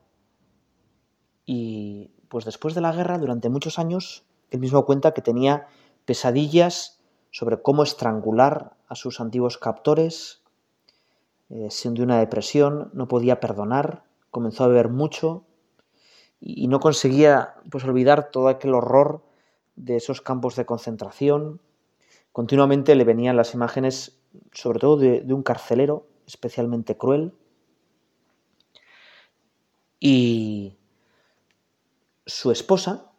y 1.45 2.11
pues 2.29 2.45
después 2.45 2.75
de 2.75 2.81
la 2.81 2.91
guerra, 2.91 3.17
durante 3.17 3.49
muchos 3.49 3.79
años, 3.79 4.23
él 4.51 4.59
mismo 4.59 4.85
cuenta 4.85 5.13
que 5.13 5.21
tenía 5.21 5.67
pesadillas 6.05 6.99
sobre 7.31 7.61
cómo 7.61 7.83
estrangular 7.83 8.75
a 8.87 8.95
sus 8.95 9.19
antiguos 9.19 9.57
captores, 9.57 10.43
eh, 11.49 11.67
siendo 11.71 12.03
una 12.03 12.19
depresión, 12.19 12.91
no 12.93 13.07
podía 13.07 13.39
perdonar, 13.39 14.03
comenzó 14.29 14.65
a 14.65 14.67
beber 14.67 14.89
mucho 14.89 15.43
y, 16.39 16.63
y 16.63 16.67
no 16.67 16.79
conseguía 16.79 17.55
pues 17.71 17.83
olvidar 17.83 18.29
todo 18.29 18.47
aquel 18.47 18.75
horror 18.75 19.23
de 19.79 19.95
esos 19.95 20.21
campos 20.21 20.55
de 20.55 20.65
concentración. 20.65 21.61
Continuamente 22.31 22.95
le 22.95 23.05
venían 23.05 23.37
las 23.37 23.53
imágenes, 23.53 24.21
sobre 24.51 24.79
todo 24.79 24.97
de, 24.97 25.33
un 25.33 25.41
carcelero 25.41 26.07
especialmente 26.27 26.97
cruel. 26.97 27.33
Y 29.99 30.77
su 32.25 32.51
esposa, 32.51 33.11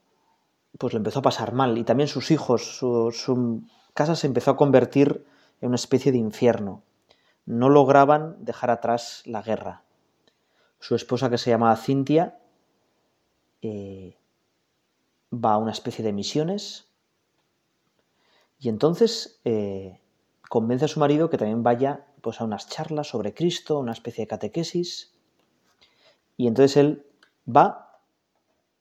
pues 0.78 0.92
le 0.92 0.98
empezó 0.98 1.18
a 1.18 1.22
pasar 1.22 1.52
mal, 1.52 1.76
y 1.76 1.84
también 1.84 2.08
sus 2.08 2.30
hijos, 2.30 2.78
su, 2.78 3.10
su 3.10 3.62
casa 3.94 4.14
se 4.14 4.26
empezó 4.26 4.52
a 4.52 4.56
convertir 4.56 5.26
en 5.60 5.68
una 5.68 5.76
especie 5.76 6.12
de 6.12 6.18
infierno. 6.18 6.84
No 7.46 7.68
lograban 7.68 8.36
dejar 8.44 8.70
atrás 8.70 9.22
la 9.24 9.42
guerra. 9.42 9.82
Su 10.78 10.94
esposa, 10.94 11.28
que 11.28 11.38
se 11.38 11.50
llamaba 11.50 11.76
Cintia, 11.76 12.38
eh, 13.62 14.19
va 15.32 15.54
a 15.54 15.58
una 15.58 15.72
especie 15.72 16.04
de 16.04 16.12
misiones 16.12 16.90
y 18.58 18.68
entonces 18.68 19.40
eh, 19.44 20.00
convence 20.48 20.84
a 20.84 20.88
su 20.88 21.00
marido 21.00 21.30
que 21.30 21.38
también 21.38 21.62
vaya 21.62 22.06
pues, 22.20 22.40
a 22.40 22.44
unas 22.44 22.68
charlas 22.68 23.08
sobre 23.08 23.32
Cristo, 23.32 23.78
una 23.78 23.92
especie 23.92 24.24
de 24.24 24.28
catequesis, 24.28 25.14
y 26.36 26.46
entonces 26.46 26.76
él 26.76 27.06
va 27.48 28.00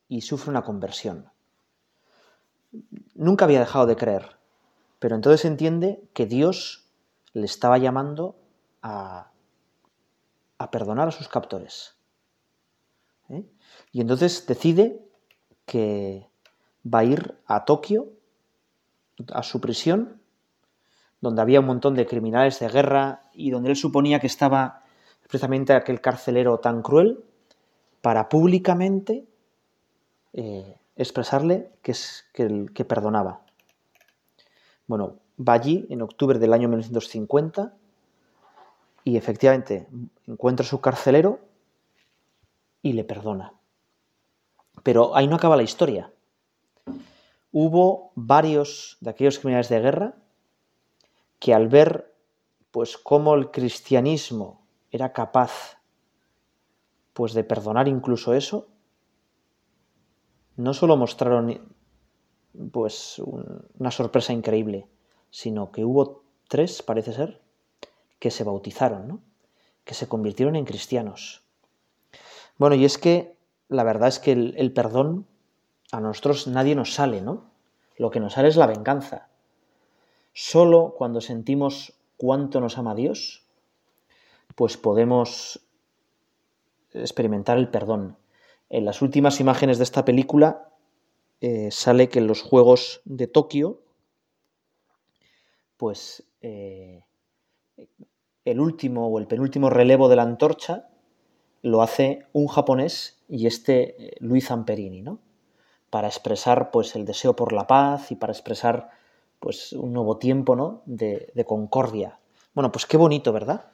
y 0.07 0.21
sufre 0.21 0.49
una 0.49 0.63
conversión. 0.63 1.31
Nunca 3.15 3.45
había 3.45 3.59
dejado 3.59 3.85
de 3.85 3.95
creer, 3.95 4.37
pero 4.99 5.15
entonces 5.15 5.45
entiende 5.45 6.03
que 6.13 6.25
Dios 6.25 6.91
le 7.33 7.45
estaba 7.45 7.77
llamando 7.77 8.35
a, 8.81 9.31
a 10.57 10.71
perdonar 10.71 11.07
a 11.07 11.11
sus 11.11 11.29
captores. 11.29 11.95
¿eh? 13.29 13.45
Y 13.91 14.01
entonces 14.01 14.45
decide 14.45 15.05
que 15.65 16.28
va 16.85 16.99
a 16.99 17.03
ir 17.03 17.35
a 17.45 17.65
Tokio, 17.65 18.07
a 19.33 19.43
su 19.43 19.59
prisión, 19.59 20.21
donde 21.21 21.41
había 21.41 21.59
un 21.59 21.65
montón 21.65 21.95
de 21.95 22.05
criminales 22.05 22.59
de 22.59 22.69
guerra 22.69 23.23
y 23.33 23.51
donde 23.51 23.69
él 23.69 23.75
suponía 23.75 24.19
que 24.19 24.27
estaba 24.27 24.83
precisamente 25.23 25.73
aquel 25.73 26.01
carcelero 26.01 26.59
tan 26.59 26.81
cruel, 26.81 27.23
para 28.01 28.29
públicamente 28.29 29.25
eh, 30.33 30.77
expresarle 30.95 31.69
que, 31.81 31.91
es, 31.91 32.25
que, 32.33 32.65
que 32.73 32.85
perdonaba. 32.85 33.41
Bueno, 34.87 35.17
va 35.37 35.53
allí 35.53 35.85
en 35.89 36.01
octubre 36.01 36.39
del 36.39 36.53
año 36.53 36.67
1950 36.69 37.73
y 39.03 39.17
efectivamente 39.17 39.87
encuentra 40.27 40.65
a 40.65 40.69
su 40.69 40.81
carcelero 40.81 41.39
y 42.81 42.93
le 42.93 43.03
perdona. 43.03 43.53
Pero 44.83 45.15
ahí 45.15 45.27
no 45.27 45.35
acaba 45.35 45.57
la 45.57 45.63
historia. 45.63 46.11
Hubo 47.51 48.11
varios 48.15 48.97
de 49.01 49.09
aquellos 49.09 49.39
criminales 49.39 49.69
de 49.69 49.79
guerra 49.79 50.15
que 51.39 51.53
al 51.53 51.67
ver 51.67 52.13
pues 52.71 52.97
cómo 52.97 53.33
el 53.33 53.49
cristianismo 53.51 54.67
era 54.91 55.13
capaz 55.13 55.79
pues 57.13 57.33
de 57.33 57.43
perdonar 57.43 57.87
incluso 57.87 58.33
eso, 58.33 58.67
no 60.55 60.73
solo 60.73 60.97
mostraron 60.97 61.75
pues 62.71 63.19
una 63.77 63.91
sorpresa 63.91 64.33
increíble, 64.33 64.87
sino 65.29 65.71
que 65.71 65.85
hubo 65.85 66.23
tres, 66.47 66.81
parece 66.81 67.13
ser, 67.13 67.41
que 68.19 68.31
se 68.31 68.43
bautizaron, 68.43 69.07
¿no? 69.07 69.21
que 69.83 69.93
se 69.93 70.07
convirtieron 70.07 70.55
en 70.55 70.65
cristianos. 70.65 71.43
Bueno, 72.57 72.75
y 72.75 72.85
es 72.85 72.97
que 72.97 73.37
la 73.69 73.83
verdad 73.83 74.09
es 74.09 74.19
que 74.19 74.33
el, 74.33 74.53
el, 74.57 74.73
perdón 74.73 75.25
a 75.91 75.99
nosotros 75.99 76.47
nadie 76.47 76.75
nos 76.75 76.93
sale, 76.93 77.21
¿no? 77.21 77.49
Lo 77.97 78.11
que 78.11 78.19
nos 78.19 78.33
sale 78.33 78.47
es 78.47 78.55
la 78.55 78.67
venganza. 78.67 79.29
Solo 80.33 80.93
cuando 80.97 81.21
sentimos 81.21 81.93
cuánto 82.17 82.61
nos 82.61 82.77
ama 82.77 82.95
Dios, 82.95 83.45
pues 84.55 84.77
podemos 84.77 85.59
experimentar 86.93 87.57
el 87.57 87.69
perdón. 87.69 88.17
En 88.69 88.85
las 88.85 89.01
últimas 89.01 89.39
imágenes 89.39 89.77
de 89.77 89.83
esta 89.83 90.05
película 90.05 90.69
eh, 91.41 91.69
sale 91.71 92.09
que 92.09 92.19
en 92.19 92.27
los 92.27 92.41
Juegos 92.41 93.01
de 93.05 93.27
Tokio, 93.27 93.81
pues 95.77 96.23
eh, 96.41 97.03
el 98.45 98.59
último 98.59 99.07
o 99.07 99.19
el 99.19 99.27
penúltimo 99.27 99.69
relevo 99.69 100.09
de 100.09 100.15
la 100.15 100.23
antorcha 100.23 100.89
lo 101.61 101.81
hace 101.81 102.27
un 102.33 102.47
japonés 102.47 103.21
y 103.27 103.47
este 103.47 104.07
eh, 104.07 104.15
Luis 104.19 104.51
Amperini, 104.51 105.01
¿no? 105.01 105.19
Para 105.89 106.07
expresar 106.07 106.71
pues 106.71 106.95
el 106.95 107.05
deseo 107.05 107.35
por 107.35 107.53
la 107.53 107.67
paz 107.67 108.11
y 108.11 108.15
para 108.15 108.33
expresar 108.33 108.89
pues 109.39 109.73
un 109.73 109.93
nuevo 109.93 110.17
tiempo, 110.17 110.55
¿no? 110.55 110.81
De, 110.85 111.45
concordia. 111.47 112.19
Bueno, 112.53 112.71
pues 112.71 112.85
qué 112.85 112.97
bonito, 112.97 113.31
¿verdad? 113.31 113.65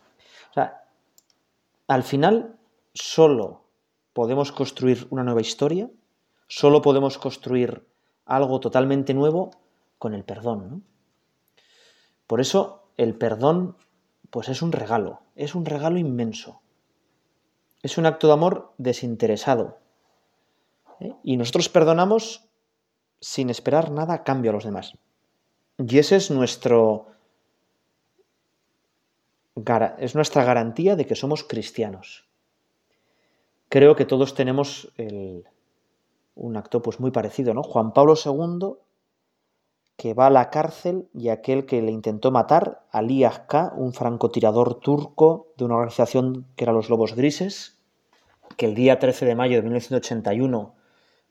O 0.52 0.54
sea, 0.54 0.84
al 1.88 2.04
final 2.04 2.56
solo 2.94 3.64
podemos 4.14 4.52
construir 4.52 5.08
una 5.10 5.24
nueva 5.24 5.42
historia, 5.42 5.90
solo 6.48 6.82
podemos 6.82 7.18
construir 7.18 7.86
algo 8.26 8.60
totalmente 8.60 9.14
nuevo 9.14 9.52
con 9.98 10.14
el 10.14 10.24
perdón. 10.24 10.84
Por 12.28 12.42
eso 12.42 12.90
el 12.98 13.16
perdón 13.16 13.76
pues 14.30 14.50
es 14.50 14.62
un 14.62 14.72
regalo, 14.72 15.22
es 15.36 15.56
un 15.56 15.66
regalo 15.66 15.98
inmenso. 15.98 16.62
Es 17.82 17.98
un 17.98 18.06
acto 18.06 18.28
de 18.28 18.34
amor 18.34 18.74
desinteresado. 18.78 19.78
¿Eh? 21.00 21.14
Y 21.24 21.38
nosotros 21.38 21.70
perdonamos 21.70 22.48
sin 23.20 23.50
esperar 23.50 23.92
nada 23.92 24.14
a 24.14 24.24
cambio 24.24 24.52
a 24.52 24.54
los 24.54 24.64
demás. 24.64 24.94
Y 25.78 25.98
ese 25.98 26.16
es 26.16 26.32
nuestro 26.32 27.08
es 30.00 30.16
nuestra 30.16 30.44
garantía 30.44 30.98
de 30.98 31.06
que 31.06 31.16
somos 31.16 31.44
cristianos. 31.44 32.28
Creo 33.70 33.96
que 33.96 34.06
todos 34.06 34.36
tenemos 34.36 34.92
un 36.36 36.58
acto 36.58 36.82
pues 36.82 37.00
muy 37.00 37.12
parecido, 37.12 37.54
¿no? 37.54 37.64
Juan 37.64 37.94
Pablo 37.94 38.16
II 38.16 38.76
que 39.98 40.14
va 40.14 40.28
a 40.28 40.30
la 40.30 40.50
cárcel 40.50 41.08
y 41.14 41.30
aquel 41.30 41.66
que 41.66 41.82
le 41.82 41.92
intentó 41.92 42.32
matar, 42.32 42.86
Ali 42.92 43.24
Akka, 43.24 43.74
un 43.78 43.94
francotirador 43.94 44.80
turco 44.80 45.54
de 45.58 45.66
una 45.66 45.76
organización 45.76 46.46
que 46.56 46.66
era 46.66 46.74
los 46.74 46.90
Lobos 46.90 47.16
Grises, 47.16 47.78
que 48.58 48.66
el 48.66 48.76
día 48.76 49.00
13 49.00 49.26
de 49.26 49.36
mayo 49.36 49.56
de 49.56 49.62
1981, 49.62 50.75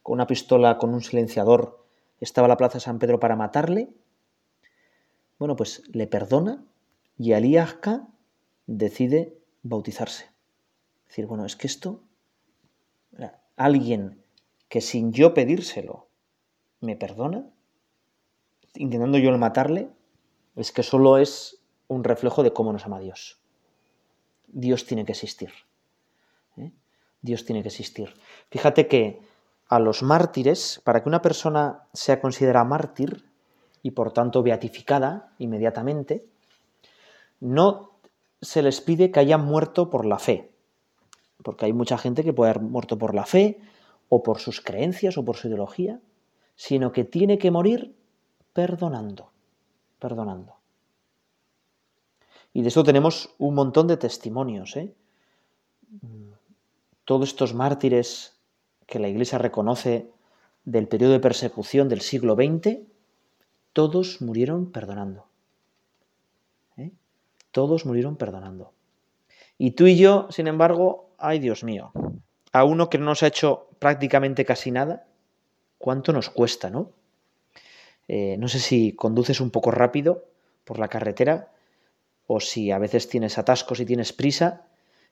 con 0.05 0.13
una 0.13 0.27
pistola 0.27 0.77
con 0.77 0.93
un 0.93 1.03
silenciador, 1.03 1.83
estaba 2.21 2.45
en 2.45 2.51
la 2.51 2.59
Plaza 2.59 2.79
San 2.79 2.99
Pedro 2.99 3.19
para 3.19 3.37
matarle, 3.37 3.89
bueno, 5.39 5.57
pues 5.57 5.83
le 5.93 6.07
perdona 6.07 6.63
y 7.19 7.33
Ali 7.33 7.57
decide 8.67 9.39
bautizarse. 9.63 10.25
Es 11.05 11.09
decir, 11.09 11.27
bueno, 11.27 11.47
es 11.47 11.57
que 11.57 11.67
esto, 11.67 12.03
alguien 13.57 14.23
que 14.69 14.83
sin 14.83 15.13
yo 15.13 15.33
pedírselo 15.33 16.09
me 16.81 16.97
perdona, 16.97 17.49
intentando 18.75 19.17
yo 19.17 19.31
el 19.31 19.39
matarle, 19.39 19.89
es 20.55 20.71
que 20.71 20.83
solo 20.83 21.17
es 21.17 21.63
un 21.89 22.05
reflejo 22.05 22.43
de 22.43 22.53
cómo 22.53 22.75
nos 22.75 22.85
ama 22.85 23.01
Dios. 23.01 23.41
Dios 24.49 24.85
tiene 24.85 25.07
que 25.07 25.13
existir. 25.13 25.51
¿eh? 26.59 26.73
Dios 27.23 27.47
tiene 27.47 27.63
que 27.63 27.69
existir. 27.69 28.13
Fíjate 28.51 28.87
que 28.87 29.34
a 29.69 29.79
los 29.79 30.03
mártires, 30.03 30.81
para 30.85 31.03
que 31.03 31.09
una 31.09 31.23
persona 31.23 31.85
sea 31.93 32.21
considerada 32.21 32.65
mártir 32.65 33.25
y 33.83 33.93
por 33.93 34.13
tanto 34.13 34.43
beatificada 34.43 35.33
inmediatamente, 35.39 36.27
no 37.41 37.91
se 38.41 38.63
les 38.63 38.81
pide 38.81 39.11
que 39.11 39.21
hayan 39.21 39.45
muerto 39.45 39.91
por 39.91 40.05
la 40.05 40.19
fe, 40.19 40.53
porque 41.43 41.67
hay 41.67 41.73
mucha 41.73 41.99
gente 41.99 42.25
que 42.25 42.33
puede 42.33 42.51
haber 42.51 42.63
muerto 42.63 42.99
por 42.99 43.15
la 43.15 43.27
fe 43.27 43.61
o 44.09 44.23
por 44.23 44.39
sus 44.39 44.61
creencias 44.61 45.19
o 45.19 45.25
por 45.25 45.37
su 45.37 45.49
ideología, 45.49 46.01
sino 46.57 46.93
que 46.93 47.05
tiene 47.05 47.39
que 47.39 47.51
morir 47.51 47.97
perdonando, 48.53 49.33
perdonando. 49.99 50.57
Y 52.53 52.63
de 52.63 52.69
eso 52.69 52.85
tenemos 52.85 53.35
un 53.39 53.55
montón 53.55 53.89
de 53.89 53.97
testimonios. 53.97 54.77
¿eh? 54.77 54.95
Todos 57.05 57.31
estos 57.31 57.53
mártires 57.53 58.34
que 58.87 58.99
la 58.99 59.09
Iglesia 59.09 59.39
reconoce 59.39 60.11
del 60.65 60.89
periodo 60.89 61.13
de 61.13 61.21
persecución 61.21 61.89
del 61.89 62.01
siglo 62.01 62.35
XX, 62.35 62.79
todos 63.73 64.23
murieron 64.23 64.73
perdonando 64.73 65.27
todos 67.55 67.87
murieron 67.87 68.17
perdonando. 68.17 68.73
Y 69.57 69.71
tú 69.71 69.87
y 69.87 69.97
yo, 69.97 70.27
sin 70.31 70.49
embargo, 70.49 71.11
ay 71.19 71.39
Dios 71.39 71.63
mío, 71.63 71.93
a 72.51 72.65
uno 72.65 72.91
que 72.91 72.99
no 72.99 73.05
nos 73.05 73.23
ha 73.23 73.29
hecho 73.29 73.69
prácticamente 73.79 74.45
casi 74.45 74.73
nada, 74.73 75.07
¿cuánto 75.79 76.13
nos 76.13 76.31
cuesta, 76.31 76.69
no? 76.69 76.91
Eh, 78.09 78.37
no 78.39 78.49
sé 78.49 78.59
si 78.59 78.93
conduces 78.93 79.41
un 79.41 79.51
poco 79.53 79.71
rápido 79.71 80.25
por 80.65 80.81
la 80.81 80.89
carretera 80.89 81.53
o 82.27 82.41
si 82.41 82.73
a 82.73 82.79
veces 82.79 83.09
tienes 83.09 83.39
atascos 83.39 83.79
y 83.79 83.87
tienes 83.87 84.13
prisa, 84.13 84.67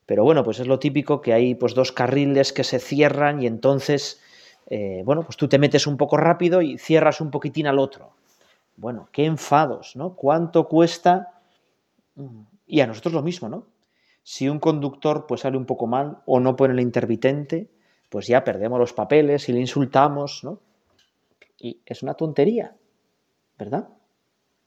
pero 0.07 0.25
bueno, 0.25 0.43
pues 0.43 0.61
es 0.61 0.67
lo 0.67 0.79
típico 0.79 1.21
que 1.21 1.33
hay 1.33 1.55
pues 1.55 1.75
dos 1.75 1.93
carriles 1.93 2.53
que 2.53 2.65
se 2.65 2.79
cierran 2.79 3.43
y 3.43 3.47
entonces, 3.47 4.21
eh, 4.67 5.03
bueno, 5.05 5.23
pues 5.23 5.37
tú 5.37 5.49
te 5.49 5.59
metes 5.59 5.87
un 5.87 5.97
poco 5.97 6.17
rápido 6.17 6.62
y 6.62 6.79
cierras 6.79 7.21
un 7.21 7.31
poquitín 7.31 7.67
al 7.67 7.79
otro. 7.79 8.12
Bueno, 8.77 9.09
qué 9.12 9.25
enfados, 9.25 9.97
¿no? 9.97 10.15
¿Cuánto 10.15 10.69
cuesta 10.69 11.41
y 12.67 12.81
a 12.81 12.87
nosotros 12.87 13.15
lo 13.15 13.23
mismo, 13.23 13.49
¿no? 13.49 13.67
Si 14.23 14.49
un 14.49 14.59
conductor 14.59 15.27
pues 15.27 15.43
sale 15.43 15.57
un 15.57 15.67
poco 15.67 15.87
mal 15.87 16.19
o 16.27 16.41
no 16.41 16.57
pone 16.57 16.75
el 16.75 16.81
intermitente, 16.81 17.71
pues 18.09 18.27
ya 18.27 18.45
perdemos 18.45 18.79
los 18.79 18.93
papeles 18.93 19.49
y 19.49 19.53
le 19.53 19.61
insultamos, 19.61 20.45
¿no? 20.45 20.61
Y 21.59 21.81
es 21.87 22.03
una 22.03 22.15
tontería, 22.15 22.77
¿verdad? 23.59 23.88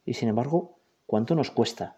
Y 0.05 0.13
sin 0.13 0.29
embargo, 0.29 0.77
¿cuánto 1.05 1.35
nos 1.35 1.51
cuesta? 1.51 1.97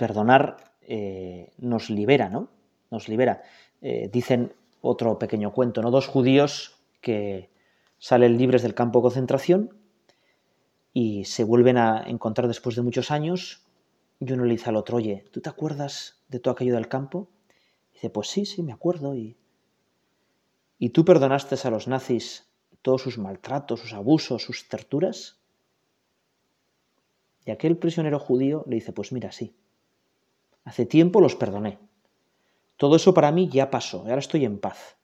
Perdonar 0.00 0.72
eh, 0.80 1.52
nos 1.58 1.90
libera, 1.90 2.30
¿no? 2.30 2.48
Nos 2.90 3.06
libera. 3.10 3.42
Eh, 3.82 4.08
dicen 4.10 4.54
otro 4.80 5.18
pequeño 5.18 5.52
cuento, 5.52 5.82
¿no? 5.82 5.90
Dos 5.90 6.06
judíos 6.06 6.80
que 7.02 7.50
salen 7.98 8.38
libres 8.38 8.62
del 8.62 8.72
campo 8.72 9.00
de 9.00 9.02
concentración 9.02 9.76
y 10.94 11.26
se 11.26 11.44
vuelven 11.44 11.76
a 11.76 12.02
encontrar 12.06 12.48
después 12.48 12.76
de 12.76 12.82
muchos 12.82 13.10
años 13.10 13.66
y 14.20 14.32
uno 14.32 14.46
le 14.46 14.52
dice 14.52 14.70
al 14.70 14.76
otro, 14.76 14.96
oye, 14.96 15.26
¿tú 15.32 15.42
te 15.42 15.50
acuerdas 15.50 16.22
de 16.28 16.40
todo 16.40 16.52
aquello 16.52 16.76
del 16.76 16.88
campo? 16.88 17.28
Y 17.90 17.94
dice, 17.96 18.08
pues 18.08 18.28
sí, 18.28 18.46
sí, 18.46 18.62
me 18.62 18.72
acuerdo. 18.72 19.14
Y, 19.14 19.36
¿Y 20.78 20.88
tú 20.90 21.04
perdonaste 21.04 21.56
a 21.62 21.70
los 21.70 21.88
nazis 21.88 22.48
todos 22.80 23.02
sus 23.02 23.18
maltratos, 23.18 23.80
sus 23.80 23.92
abusos, 23.92 24.44
sus 24.44 24.66
torturas? 24.66 25.42
Y 27.44 27.50
aquel 27.50 27.76
prisionero 27.76 28.18
judío 28.18 28.64
le 28.66 28.76
dice, 28.76 28.94
pues 28.94 29.12
mira, 29.12 29.30
sí, 29.30 29.54
hace 30.64 30.86
tiempo 30.86 31.20
los 31.20 31.36
perdoné. 31.36 31.78
Todo 32.76 32.96
eso 32.96 33.12
para 33.14 33.32
mí 33.32 33.48
ya 33.48 33.70
pasó, 33.70 34.00
ahora 34.00 34.18
estoy 34.18 34.44
en 34.44 34.58
paz. 34.58 34.96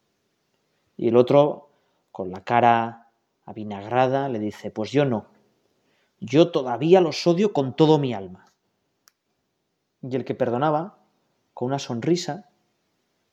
Y 0.97 1.09
el 1.09 1.17
otro, 1.17 1.71
con 2.11 2.31
la 2.31 2.43
cara 2.43 3.11
avinagrada, 3.45 4.29
le 4.29 4.39
dice, 4.39 4.71
pues 4.71 4.91
yo 4.91 5.05
no, 5.05 5.27
yo 6.21 6.51
todavía 6.51 7.01
los 7.01 7.27
odio 7.27 7.53
con 7.53 7.77
todo 7.77 7.99
mi 7.99 8.15
alma. 8.15 8.47
Y 10.03 10.17
el 10.17 10.25
que 10.25 10.35
perdonaba, 10.35 10.99
con 11.53 11.67
una 11.67 11.79
sonrisa, 11.79 12.49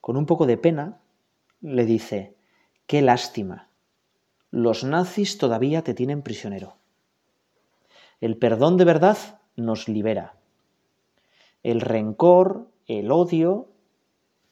con 0.02 0.18
un 0.18 0.26
poco 0.26 0.46
de 0.46 0.58
pena, 0.58 1.00
le 1.62 1.86
dice, 1.86 2.36
qué 2.88 3.02
lástima, 3.02 3.70
los 4.52 4.84
nazis 4.84 5.38
todavía 5.38 5.84
te 5.84 5.94
tienen 5.94 6.22
prisionero. 6.22 6.78
El 8.22 8.38
perdón 8.38 8.78
de 8.78 8.86
verdad 8.86 9.18
nos 9.56 9.88
libera. 9.88 10.36
El 11.64 11.82
rencor, 11.82 12.68
el 12.88 13.12
odio, 13.12 13.70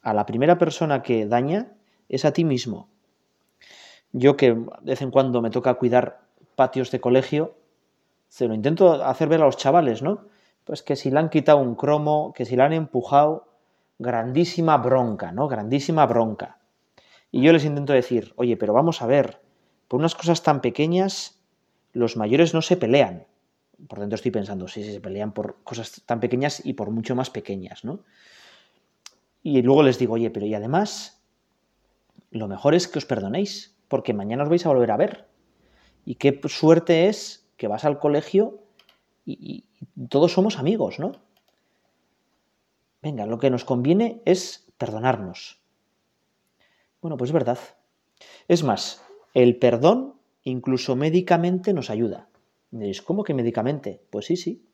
a 0.02 0.14
la 0.14 0.26
primera 0.26 0.58
persona 0.58 1.04
que 1.04 1.26
daña 1.26 1.74
es 2.10 2.26
a 2.26 2.34
ti 2.34 2.44
mismo. 2.44 2.90
Yo 4.12 4.36
que 4.36 4.54
de 4.54 4.66
vez 4.82 5.02
en 5.02 5.12
cuando 5.12 5.42
me 5.42 5.52
toca 5.52 5.76
cuidar 5.76 6.22
patios 6.56 6.92
de 6.92 7.00
colegio, 7.00 7.56
se 8.28 8.48
lo 8.48 8.54
intento 8.54 9.04
hacer 9.04 9.28
ver 9.28 9.42
a 9.42 9.46
los 9.46 9.58
chavales, 9.58 10.02
¿no? 10.02 10.26
Pues 10.64 10.84
que 10.84 10.96
si 10.96 11.12
le 11.12 11.20
han 11.20 11.30
quitado 11.30 11.58
un 11.60 11.76
cromo, 11.76 12.34
que 12.34 12.46
si 12.46 12.56
le 12.56 12.64
han 12.64 12.74
empujado, 12.74 13.48
grandísima 14.00 14.78
bronca, 14.78 15.32
¿no? 15.32 15.48
Grandísima 15.48 16.06
bronca. 16.06 16.58
Y 17.32 17.42
yo 17.42 17.54
les 17.54 17.66
intento 17.66 17.94
decir, 17.94 18.34
oye, 18.36 18.58
pero 18.58 18.74
vamos 18.74 19.02
a 19.02 19.08
ver, 19.08 19.42
por 19.88 20.00
unas 20.00 20.16
cosas 20.16 20.44
tan 20.44 20.62
pequeñas, 20.62 21.40
los 21.94 22.18
mayores 22.18 22.54
no 22.54 22.62
se 22.62 22.78
pelean. 22.78 23.26
Por 23.88 24.00
dentro 24.00 24.16
estoy 24.16 24.32
pensando, 24.32 24.68
sí, 24.68 24.84
sí, 24.84 24.94
se 24.94 25.02
pelean 25.02 25.34
por 25.34 25.64
cosas 25.64 26.04
tan 26.06 26.20
pequeñas 26.20 26.66
y 26.66 26.74
por 26.74 26.92
mucho 26.92 27.16
más 27.16 27.30
pequeñas, 27.30 27.84
¿no? 27.84 28.04
Y 29.44 29.62
luego 29.62 29.84
les 29.84 29.98
digo, 29.98 30.14
oye, 30.14 30.30
pero 30.30 30.46
y 30.46 30.54
además, 30.54 31.24
lo 32.30 32.48
mejor 32.48 32.76
es 32.76 32.88
que 32.88 33.00
os 33.00 33.06
perdonéis, 33.06 33.76
porque 33.88 34.14
mañana 34.14 34.44
os 34.44 34.50
vais 34.50 34.66
a 34.66 34.70
volver 34.70 34.92
a 34.92 34.98
ver. 34.98 35.28
Y 36.06 36.16
qué 36.16 36.40
suerte 36.48 37.08
es 37.08 37.50
que 37.58 37.68
vas 37.68 37.86
al 37.86 38.00
colegio 38.00 38.64
y, 39.26 39.66
y 39.80 40.08
todos 40.08 40.34
somos 40.34 40.60
amigos, 40.60 41.00
¿no? 41.00 41.14
Venga, 43.02 43.26
lo 43.26 43.40
que 43.40 43.50
nos 43.50 43.66
conviene 43.66 44.22
es 44.26 44.68
perdonarnos. 44.78 45.60
Bueno, 47.02 47.18
pues 47.18 47.30
es 47.30 47.34
verdad. 47.34 47.60
Es 48.48 48.64
más, 48.64 49.04
el 49.34 49.58
perdón 49.58 50.16
incluso 50.44 50.96
médicamente 50.96 51.74
nos 51.74 51.90
ayuda. 51.90 52.28
Diréis, 52.72 53.02
¿cómo 53.02 53.24
que 53.24 53.34
médicamente? 53.34 54.02
Pues 54.10 54.26
sí, 54.26 54.38
sí. 54.38 54.66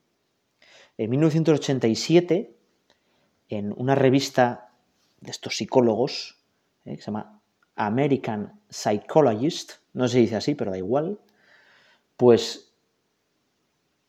En 0.98 1.10
1987, 1.10 2.56
en 3.50 3.74
una 3.76 3.96
revista 3.96 4.72
de 5.20 5.32
estos 5.32 5.58
psicólogos, 5.58 6.38
eh, 6.86 6.96
que 6.96 7.02
se 7.02 7.08
llama 7.08 7.42
American 7.76 8.60
Psychologist, 8.70 9.74
no 9.94 10.08
se 10.08 10.20
dice 10.20 10.36
así, 10.36 10.56
pero 10.56 10.72
da 10.72 10.78
igual, 10.78 11.20
pues 12.18 12.74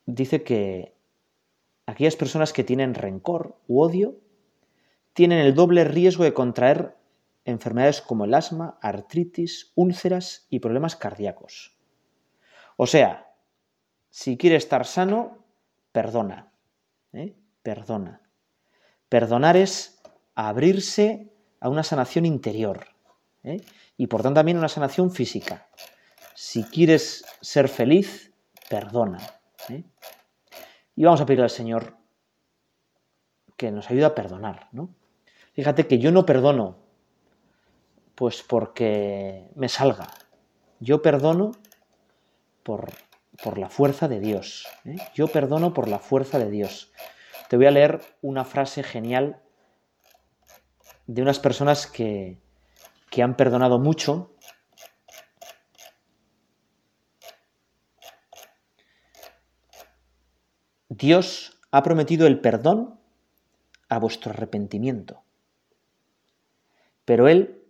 dice 0.07 0.43
que 0.43 0.95
aquellas 1.87 2.17
personas 2.17 2.53
que 2.53 2.65
tienen 2.65 2.95
rencor 2.95 3.57
u 3.69 3.81
odio 3.81 4.17
tienen 5.13 5.39
el 5.39 5.55
doble 5.55 5.85
riesgo 5.85 6.25
de 6.25 6.35
contraer 6.35 6.97
enfermedades 7.45 8.03
como 8.03 8.25
el 8.25 8.35
asma, 8.35 8.79
artritis, 8.83 9.73
úlceras 9.75 10.47
y 10.51 10.61
problemas 10.61 10.97
cardíacos. 10.97 11.77
O 12.77 12.87
sea, 12.87 13.28
si 14.19 14.37
quiere 14.37 14.57
estar 14.57 14.85
sano, 14.85 15.39
perdona. 15.93 16.51
¿eh? 17.13 17.37
Perdona. 17.63 18.21
Perdonar 19.09 19.57
es 19.57 20.01
abrirse 20.35 21.33
a 21.61 21.69
una 21.69 21.85
sanación 21.85 22.27
interior 22.27 22.89
¿eh? 23.45 23.59
y 23.97 24.09
por 24.09 24.23
tanto 24.23 24.41
también 24.41 24.59
una 24.59 24.69
sanación 24.69 25.13
física. 25.13 25.69
Si 26.35 26.65
quieres 26.65 27.25
ser 27.41 27.69
feliz, 27.69 28.33
perdona. 28.69 29.21
¿eh? 29.69 29.85
Y 30.97 31.05
vamos 31.05 31.21
a 31.21 31.27
pedirle 31.27 31.45
al 31.45 31.51
Señor 31.51 31.97
que 33.57 33.71
nos 33.71 33.89
ayude 33.89 34.07
a 34.07 34.17
perdonar. 34.17 34.67
¿no? 34.73 34.93
Fíjate 35.53 35.87
que 35.87 36.01
yo 36.01 36.11
no 36.11 36.27
perdono 36.27 36.77
pues 38.17 38.43
porque 38.43 39.49
me 39.55 39.69
salga. 39.69 40.09
Yo 40.81 41.03
perdono 41.03 41.53
por, 42.65 42.91
por 43.43 43.59
la 43.59 43.69
fuerza 43.69 44.09
de 44.09 44.21
Dios. 44.21 44.67
¿eh? 44.85 44.97
Yo 45.15 45.29
perdono 45.29 45.75
por 45.75 45.89
la 45.89 45.99
fuerza 45.99 46.39
de 46.39 46.51
Dios. 46.51 46.93
Te 47.49 47.57
voy 47.57 47.67
a 47.67 47.71
leer 47.71 48.01
una 48.21 48.45
frase 48.45 48.83
genial 48.83 49.41
de 51.07 51.23
unas 51.23 51.39
personas 51.39 51.87
que, 51.87 52.39
que 53.11 53.23
han 53.23 53.37
perdonado 53.37 53.79
mucho. 53.79 54.35
Dios 60.89 61.59
ha 61.71 61.83
prometido 61.83 62.27
el 62.27 62.41
perdón 62.41 62.99
a 63.89 63.99
vuestro 63.99 64.33
arrepentimiento, 64.33 65.23
pero 67.05 67.29
Él 67.29 67.63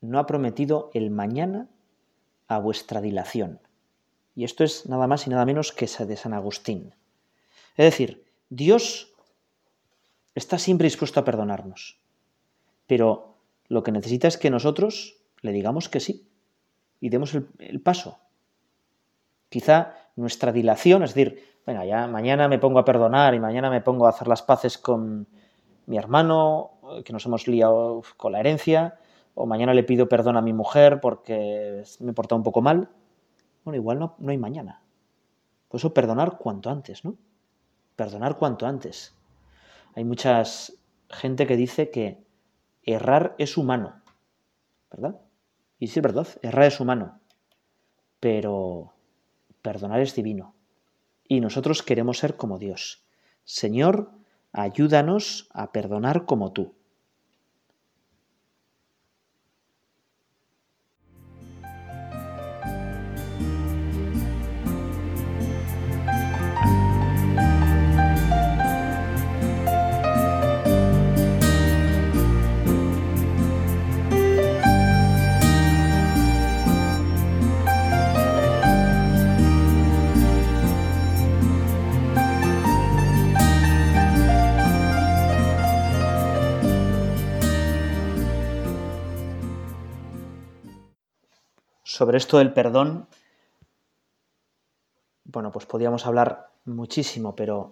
no 0.00 0.18
ha 0.18 0.26
prometido 0.26 0.90
el 0.94 1.10
mañana 1.10 1.68
a 2.48 2.58
vuestra 2.58 3.00
dilación. 3.00 3.60
Y 4.40 4.44
esto 4.44 4.64
es 4.64 4.88
nada 4.88 5.06
más 5.06 5.26
y 5.26 5.30
nada 5.30 5.44
menos 5.44 5.70
que 5.70 5.84
esa 5.84 6.06
de 6.06 6.16
San 6.16 6.32
Agustín. 6.32 6.94
Es 7.76 7.84
decir, 7.84 8.24
Dios 8.48 9.12
está 10.34 10.56
siempre 10.56 10.86
dispuesto 10.86 11.20
a 11.20 11.24
perdonarnos, 11.24 12.00
pero 12.86 13.36
lo 13.68 13.82
que 13.82 13.92
necesita 13.92 14.28
es 14.28 14.38
que 14.38 14.48
nosotros 14.48 15.18
le 15.42 15.52
digamos 15.52 15.90
que 15.90 16.00
sí 16.00 16.26
y 17.02 17.10
demos 17.10 17.34
el, 17.34 17.82
paso. 17.82 18.18
Quizá 19.50 19.94
nuestra 20.16 20.52
dilación, 20.52 21.02
es 21.02 21.12
decir, 21.12 21.60
venga, 21.66 21.84
ya 21.84 22.06
mañana 22.06 22.48
me 22.48 22.58
pongo 22.58 22.78
a 22.78 22.86
perdonar 22.86 23.34
y 23.34 23.40
mañana 23.40 23.68
me 23.68 23.82
pongo 23.82 24.06
a 24.06 24.08
hacer 24.08 24.26
las 24.26 24.40
paces 24.40 24.78
con 24.78 25.28
mi 25.84 25.98
hermano, 25.98 26.78
que 27.04 27.12
nos 27.12 27.26
hemos 27.26 27.46
liado 27.46 28.02
con 28.16 28.32
la 28.32 28.40
herencia, 28.40 28.98
o 29.34 29.44
mañana 29.44 29.74
le 29.74 29.82
pido 29.82 30.08
perdón 30.08 30.38
a 30.38 30.40
mi 30.40 30.54
mujer 30.54 30.98
porque 31.02 31.82
me 31.98 32.12
he 32.12 32.14
portado 32.14 32.38
un 32.38 32.44
poco 32.44 32.62
mal. 32.62 32.88
Bueno, 33.64 33.76
igual 33.76 33.98
no, 33.98 34.16
no 34.18 34.30
hay 34.30 34.38
mañana. 34.38 34.82
Por 35.68 35.78
eso 35.78 35.94
perdonar 35.94 36.38
cuanto 36.38 36.70
antes, 36.70 37.04
¿no? 37.04 37.16
Perdonar 37.96 38.36
cuanto 38.36 38.66
antes. 38.66 39.14
Hay 39.94 40.04
mucha 40.04 40.42
gente 41.08 41.46
que 41.46 41.56
dice 41.56 41.90
que 41.90 42.24
errar 42.82 43.34
es 43.38 43.56
humano, 43.56 44.02
¿verdad? 44.90 45.20
Y 45.78 45.88
sí 45.88 45.98
es 45.98 46.02
verdad, 46.02 46.28
errar 46.42 46.66
es 46.66 46.80
humano, 46.80 47.20
pero 48.20 48.92
perdonar 49.62 50.00
es 50.00 50.14
divino. 50.14 50.54
Y 51.26 51.40
nosotros 51.40 51.82
queremos 51.82 52.18
ser 52.18 52.36
como 52.36 52.58
Dios. 52.58 53.04
Señor, 53.44 54.10
ayúdanos 54.52 55.48
a 55.52 55.72
perdonar 55.72 56.24
como 56.24 56.52
tú. 56.52 56.74
Sobre 92.00 92.16
esto 92.16 92.38
del 92.38 92.54
perdón, 92.54 93.08
bueno, 95.24 95.52
pues 95.52 95.66
podríamos 95.66 96.06
hablar 96.06 96.50
muchísimo, 96.64 97.36
pero 97.36 97.68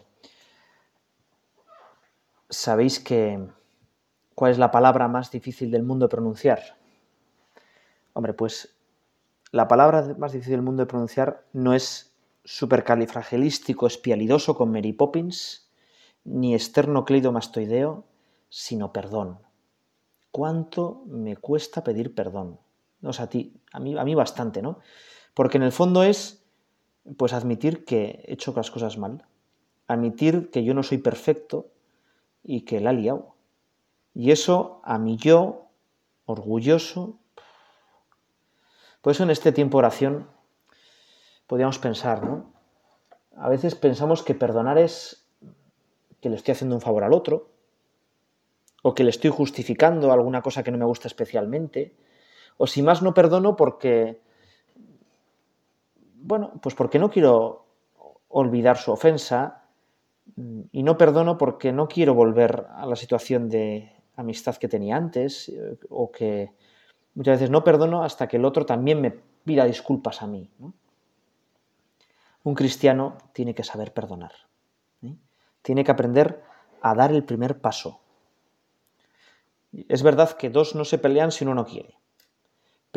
¿sabéis 2.50 3.00
que 3.00 3.48
cuál 4.34 4.52
es 4.52 4.58
la 4.58 4.70
palabra 4.70 5.08
más 5.08 5.30
difícil 5.30 5.70
del 5.70 5.82
mundo 5.82 6.04
de 6.04 6.10
pronunciar? 6.10 6.76
Hombre, 8.12 8.34
pues 8.34 8.76
la 9.50 9.66
palabra 9.66 10.14
más 10.18 10.32
difícil 10.32 10.56
del 10.56 10.62
mundo 10.62 10.82
de 10.82 10.88
pronunciar 10.88 11.46
no 11.54 11.72
es 11.72 12.14
supercalifragilístico 12.44 13.86
espialidoso 13.86 14.54
con 14.54 14.70
Mary 14.70 14.92
Poppins, 14.92 15.70
ni 16.24 16.54
esternocleidomastoideo, 16.54 18.04
sino 18.50 18.92
perdón. 18.92 19.38
¿Cuánto 20.30 21.02
me 21.06 21.34
cuesta 21.38 21.82
pedir 21.82 22.14
perdón? 22.14 22.60
O 23.02 23.12
sea, 23.12 23.26
a 23.26 23.28
ti, 23.28 23.52
a 23.72 23.80
mí, 23.80 23.96
a 23.96 24.04
mí 24.04 24.14
bastante, 24.14 24.62
¿no? 24.62 24.78
Porque 25.34 25.58
en 25.58 25.62
el 25.62 25.72
fondo 25.72 26.02
es, 26.02 26.44
pues, 27.16 27.32
admitir 27.32 27.84
que 27.84 28.24
he 28.26 28.32
hecho 28.32 28.52
las 28.56 28.70
cosas 28.70 28.98
mal, 28.98 29.24
admitir 29.86 30.50
que 30.50 30.64
yo 30.64 30.74
no 30.74 30.82
soy 30.82 30.98
perfecto 30.98 31.68
y 32.42 32.62
que 32.62 32.80
la 32.80 32.90
he 32.90 32.94
liado. 32.94 33.34
Y 34.14 34.30
eso 34.30 34.80
a 34.84 34.98
mí 34.98 35.16
yo, 35.16 35.68
orgulloso, 36.26 37.18
por 39.00 39.12
eso 39.12 39.22
en 39.22 39.30
este 39.30 39.52
tiempo 39.52 39.78
de 39.78 39.86
oración 39.86 40.28
podríamos 41.46 41.78
pensar, 41.78 42.24
¿no? 42.24 42.52
A 43.36 43.48
veces 43.48 43.74
pensamos 43.74 44.22
que 44.22 44.34
perdonar 44.34 44.76
es 44.78 45.26
que 46.20 46.28
le 46.28 46.36
estoy 46.36 46.52
haciendo 46.52 46.74
un 46.74 46.82
favor 46.82 47.04
al 47.04 47.12
otro, 47.12 47.50
o 48.82 48.94
que 48.94 49.04
le 49.04 49.10
estoy 49.10 49.30
justificando 49.30 50.12
alguna 50.12 50.42
cosa 50.42 50.62
que 50.62 50.70
no 50.70 50.78
me 50.78 50.84
gusta 50.84 51.08
especialmente, 51.08 51.96
O 52.58 52.66
si 52.66 52.82
más 52.82 53.02
no 53.02 53.14
perdono 53.14 53.56
porque, 53.56 54.20
bueno, 56.14 56.52
pues 56.60 56.74
porque 56.74 56.98
no 56.98 57.08
quiero 57.08 57.64
olvidar 58.28 58.76
su 58.76 58.92
ofensa 58.92 59.64
y 60.72 60.82
no 60.82 60.98
perdono 60.98 61.38
porque 61.38 61.72
no 61.72 61.88
quiero 61.88 62.14
volver 62.14 62.66
a 62.70 62.84
la 62.84 62.96
situación 62.96 63.48
de 63.48 63.92
amistad 64.16 64.56
que 64.56 64.68
tenía 64.68 64.96
antes 64.96 65.50
o 65.88 66.10
que 66.10 66.52
muchas 67.14 67.36
veces 67.36 67.50
no 67.50 67.64
perdono 67.64 68.02
hasta 68.02 68.28
que 68.28 68.36
el 68.36 68.44
otro 68.44 68.66
también 68.66 69.00
me 69.00 69.12
pida 69.44 69.64
disculpas 69.64 70.20
a 70.20 70.26
mí. 70.26 70.50
Un 72.42 72.54
cristiano 72.54 73.16
tiene 73.32 73.54
que 73.54 73.64
saber 73.64 73.92
perdonar. 73.94 74.32
¿eh? 75.02 75.14
Tiene 75.62 75.84
que 75.84 75.90
aprender 75.90 76.42
a 76.82 76.94
dar 76.94 77.12
el 77.12 77.24
primer 77.24 77.60
paso. 77.60 78.00
Es 79.72 80.02
verdad 80.02 80.32
que 80.32 80.50
dos 80.50 80.74
no 80.74 80.84
se 80.84 80.98
pelean 80.98 81.30
si 81.30 81.44
uno 81.44 81.54
no 81.54 81.64
quiere. 81.64 81.98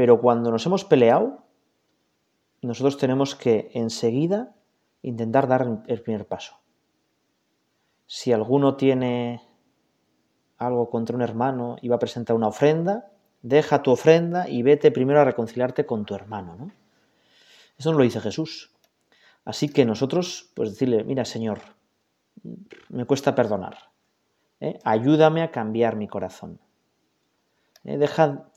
Pero 0.01 0.19
cuando 0.19 0.49
nos 0.49 0.65
hemos 0.65 0.83
peleado, 0.83 1.43
nosotros 2.63 2.97
tenemos 2.97 3.35
que 3.35 3.69
enseguida 3.75 4.55
intentar 5.03 5.47
dar 5.47 5.83
el 5.85 6.01
primer 6.01 6.27
paso. 6.27 6.55
Si 8.07 8.33
alguno 8.33 8.77
tiene 8.77 9.43
algo 10.57 10.89
contra 10.89 11.15
un 11.15 11.21
hermano 11.21 11.75
y 11.83 11.87
va 11.87 11.97
a 11.97 11.99
presentar 11.99 12.35
una 12.35 12.47
ofrenda, 12.47 13.11
deja 13.43 13.83
tu 13.83 13.91
ofrenda 13.91 14.49
y 14.49 14.63
vete 14.63 14.89
primero 14.89 15.21
a 15.21 15.23
reconciliarte 15.23 15.85
con 15.85 16.03
tu 16.03 16.15
hermano. 16.15 16.55
¿no? 16.55 16.71
Eso 17.77 17.91
no 17.91 17.99
lo 17.99 18.03
dice 18.03 18.21
Jesús. 18.21 18.73
Así 19.45 19.69
que 19.69 19.85
nosotros, 19.85 20.49
pues 20.55 20.71
decirle, 20.71 21.03
mira 21.03 21.25
Señor, 21.25 21.59
me 22.89 23.05
cuesta 23.05 23.35
perdonar. 23.35 23.77
¿eh? 24.61 24.79
Ayúdame 24.83 25.43
a 25.43 25.51
cambiar 25.51 25.95
mi 25.95 26.07
corazón. 26.07 26.59
¿eh? 27.83 27.99
Deja, 27.99 28.47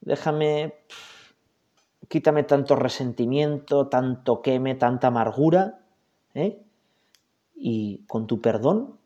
déjame, 0.00 0.74
quítame 2.08 2.42
tanto 2.42 2.76
resentimiento, 2.76 3.88
tanto 3.88 4.42
queme, 4.42 4.74
tanta 4.74 5.08
amargura. 5.08 5.80
¿eh? 6.34 6.62
Y 7.54 8.04
con 8.06 8.26
tu 8.26 8.40
perdón, 8.40 8.98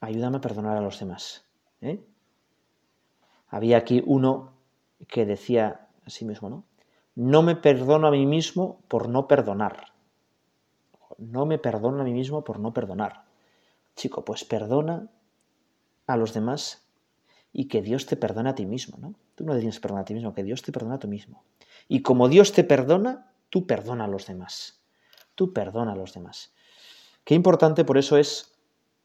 ayúdame 0.00 0.38
a 0.38 0.40
perdonar 0.40 0.76
a 0.76 0.80
los 0.80 0.98
demás. 0.98 1.44
Había 3.48 3.76
aquí 3.76 4.02
uno 4.06 4.52
que 5.06 5.26
decía 5.26 5.88
a 6.04 6.10
sí 6.10 6.24
mismo, 6.24 6.48
¿no? 6.48 6.64
No 7.14 7.42
me 7.42 7.54
perdono 7.54 8.08
a 8.08 8.10
mí 8.10 8.26
mismo 8.26 8.80
por 8.88 9.08
no 9.08 9.28
perdonar. 9.28 9.92
No 11.18 11.46
me 11.46 11.58
perdono 11.58 12.00
a 12.00 12.04
mí 12.04 12.12
mismo 12.12 12.42
por 12.42 12.58
no 12.58 12.72
perdonar. 12.72 13.24
Chico, 13.94 14.24
pues 14.24 14.44
perdona 14.44 15.08
a 16.06 16.16
los 16.16 16.34
demás 16.34 16.83
y 17.56 17.68
que 17.68 17.80
Dios 17.80 18.04
te 18.06 18.16
perdone 18.16 18.50
a 18.50 18.56
ti 18.56 18.66
mismo, 18.66 18.98
¿no? 18.98 19.14
Tú 19.36 19.44
no 19.44 19.56
tienes 19.56 19.78
perdonar 19.78 20.02
a 20.02 20.04
ti 20.04 20.12
mismo, 20.12 20.34
que 20.34 20.42
Dios 20.42 20.62
te 20.62 20.72
perdona 20.72 20.96
a 20.96 20.98
ti 20.98 21.06
mismo. 21.06 21.44
Y 21.86 22.02
como 22.02 22.28
Dios 22.28 22.52
te 22.52 22.64
perdona, 22.64 23.30
tú 23.48 23.64
perdona 23.64 24.04
a 24.04 24.08
los 24.08 24.26
demás. 24.26 24.80
Tú 25.36 25.52
perdona 25.52 25.92
a 25.92 25.96
los 25.96 26.12
demás. 26.12 26.52
Qué 27.22 27.34
importante 27.34 27.84
por 27.84 27.96
eso 27.96 28.16
es, 28.16 28.56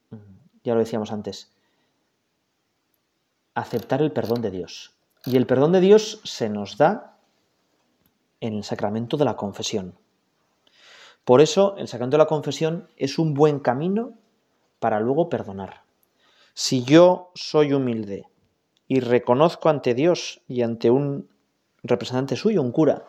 mm, 0.09 0.15
ya 0.63 0.73
lo 0.73 0.79
decíamos 0.79 1.11
antes, 1.11 1.51
aceptar 3.53 4.01
el 4.01 4.11
perdón 4.11 4.41
de 4.41 4.49
Dios. 4.49 4.95
Y 5.25 5.37
el 5.37 5.45
perdón 5.45 5.71
de 5.71 5.81
Dios 5.81 6.19
se 6.23 6.49
nos 6.49 6.75
da 6.77 7.19
en 8.41 8.55
el 8.55 8.63
sacramento 8.63 9.15
de 9.15 9.25
la 9.25 9.35
confesión. 9.35 9.93
Por 11.23 11.39
eso 11.39 11.77
el 11.77 11.87
sacramento 11.87 12.17
de 12.17 12.23
la 12.23 12.27
confesión 12.27 12.89
es 12.97 13.19
un 13.19 13.35
buen 13.35 13.59
camino 13.59 14.13
para 14.79 14.99
luego 14.99 15.29
perdonar. 15.29 15.83
Si 16.55 16.83
yo 16.83 17.29
soy 17.35 17.73
humilde 17.73 18.25
y 18.89 18.99
reconozco 19.01 19.69
ante 19.69 19.93
Dios 19.93 20.41
y 20.47 20.63
ante 20.63 20.89
un 20.89 21.29
representante 21.83 22.35
suyo, 22.35 22.63
un 22.63 22.71
cura, 22.71 23.05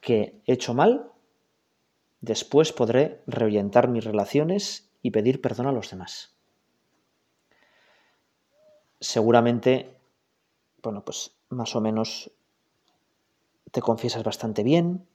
que 0.00 0.40
he 0.46 0.54
hecho 0.54 0.72
mal, 0.72 1.12
después 2.22 2.72
podré 2.72 3.20
reorientar 3.26 3.88
mis 3.88 4.04
relaciones 4.04 4.90
y 5.02 5.10
pedir 5.10 5.42
perdón 5.42 5.66
a 5.66 5.72
los 5.72 5.90
demás. 5.90 6.34
Seguramente, 9.00 9.98
bueno, 10.82 11.04
pues 11.04 11.36
más 11.50 11.76
o 11.76 11.82
menos 11.82 12.30
te 13.70 13.82
confiesas 13.82 14.24
bastante 14.24 14.62
bien, 14.62 15.06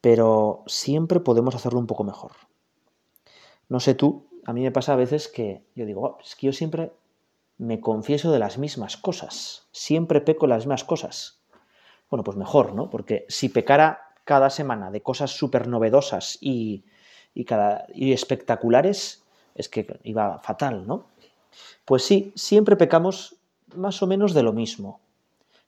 pero 0.00 0.64
siempre 0.66 1.20
podemos 1.20 1.54
hacerlo 1.54 1.78
un 1.78 1.86
poco 1.86 2.02
mejor. 2.02 2.32
No 3.68 3.78
sé 3.78 3.94
tú, 3.94 4.26
a 4.44 4.52
mí 4.52 4.62
me 4.62 4.72
pasa 4.72 4.92
a 4.92 4.96
veces 4.96 5.28
que 5.28 5.64
yo 5.76 5.86
digo, 5.86 6.02
oh, 6.02 6.18
es 6.20 6.34
que 6.34 6.46
yo 6.48 6.52
siempre 6.52 6.92
me 7.58 7.80
confieso 7.80 8.32
de 8.32 8.38
las 8.38 8.58
mismas 8.58 8.96
cosas, 8.96 9.68
siempre 9.72 10.20
peco 10.20 10.46
las 10.46 10.64
mismas 10.64 10.84
cosas. 10.84 11.40
Bueno, 12.10 12.24
pues 12.24 12.36
mejor, 12.36 12.74
¿no? 12.74 12.90
Porque 12.90 13.24
si 13.28 13.48
pecara 13.48 14.14
cada 14.24 14.50
semana 14.50 14.90
de 14.90 15.02
cosas 15.02 15.30
súper 15.30 15.68
novedosas 15.68 16.38
y, 16.40 16.84
y 17.34 18.12
espectaculares, 18.12 19.24
es 19.54 19.68
que 19.68 20.00
iba 20.02 20.38
fatal, 20.40 20.86
¿no? 20.86 21.06
Pues 21.84 22.04
sí, 22.04 22.32
siempre 22.34 22.76
pecamos 22.76 23.36
más 23.74 24.02
o 24.02 24.06
menos 24.06 24.34
de 24.34 24.42
lo 24.42 24.52
mismo, 24.52 25.00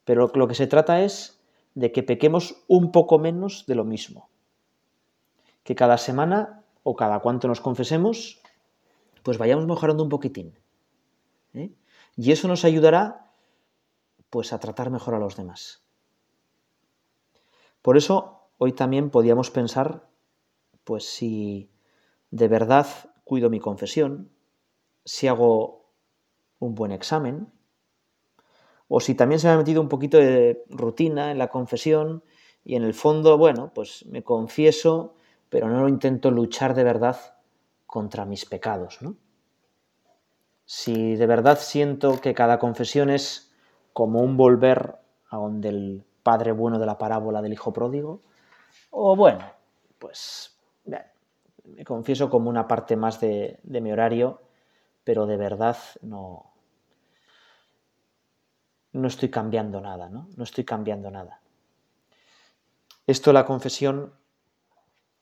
pero 0.05 0.31
lo 0.35 0.49
que 0.49 0.55
se 0.55 0.67
trata 0.67 1.03
es 1.03 1.39
de 1.75 1.93
que 1.93 2.03
pequemos 2.03 2.63
un 2.69 2.91
poco 2.91 3.19
menos 3.19 3.67
de 3.67 3.75
lo 3.75 3.85
mismo. 3.85 4.29
Que 5.63 5.75
cada 5.75 5.99
semana 5.99 6.63
o 6.83 6.97
cada 6.97 7.21
cuanto 7.21 7.49
nos 7.49 7.61
confesemos, 7.61 8.41
pues 9.23 9.39
vayamos 9.39 9.67
mejorando 9.67 10.03
un 10.03 10.09
poquitín. 10.09 10.55
¿Eh? 11.59 11.75
Y 12.17 12.33
eso 12.33 12.49
nos 12.49 12.65
ayudará 12.65 13.31
pues 14.31 14.53
a 14.53 14.59
tratar 14.59 14.91
mejor 14.91 15.15
a 15.15 15.19
los 15.19 15.37
demás. 15.37 15.83
Por 17.83 17.97
eso 17.97 18.51
hoy 18.59 18.73
también 18.73 19.11
podíamos 19.11 19.51
pensar 19.51 20.09
pues 20.85 21.05
si 21.05 21.71
de 22.31 22.49
verdad 22.49 22.87
cuido 23.25 23.51
mi 23.51 23.61
confesión, 23.61 24.31
si 25.05 25.27
hago 25.27 25.91
un 26.59 26.75
buen 26.75 26.93
examen, 26.93 27.53
o 28.89 29.01
si 29.01 29.15
también 29.15 29.41
se 29.41 29.49
me 29.49 29.55
ha 29.55 29.57
metido 29.57 29.83
un 29.83 29.89
poquito 29.89 30.19
de 30.19 30.65
rutina 30.69 31.31
en 31.31 31.39
la 31.39 31.49
confesión 31.49 32.23
y 32.65 32.77
en 32.77 32.85
el 32.85 32.95
fondo, 32.95 33.37
bueno, 33.37 33.73
pues 33.75 34.07
me 34.07 34.23
confieso, 34.23 35.17
pero 35.49 35.69
no 35.69 35.89
intento 35.89 36.31
luchar 36.31 36.75
de 36.75 36.85
verdad 36.85 37.17
contra 37.87 38.25
mis 38.25 38.45
pecados, 38.45 38.99
¿no? 39.01 39.17
Si 40.67 41.15
de 41.15 41.27
verdad 41.27 41.59
siento 41.59 42.21
que 42.21 42.35
cada 42.35 42.59
confesión 42.59 43.09
es 43.09 43.53
como 43.93 44.21
un 44.21 44.37
volver 44.37 44.97
a 45.31 45.37
donde 45.37 45.69
el 45.69 46.05
padre 46.23 46.53
bueno 46.53 46.79
de 46.79 46.87
la 46.87 46.99
parábola 46.99 47.41
del 47.41 47.53
hijo 47.53 47.73
pródigo, 47.73 48.21
o 48.91 49.17
bueno, 49.17 49.45
pues 49.99 50.59
me 51.65 51.85
confieso 51.85 52.29
como 52.29 52.51
una 52.51 52.67
parte 52.69 52.97
más 52.97 53.21
de, 53.21 53.59
de 53.63 53.81
mi 53.81 53.93
horario, 53.93 54.43
pero 55.05 55.27
de 55.27 55.37
verdad 55.37 55.77
no, 56.03 56.53
no 58.93 59.09
estoy 59.09 59.31
cambiando 59.31 59.81
nada, 59.81 60.09
¿no? 60.09 60.29
No 60.37 60.45
estoy 60.45 60.65
cambiando 60.65 61.11
nada. 61.11 61.41
Esto 63.07 63.33
la 63.33 63.47
confesión, 63.47 64.15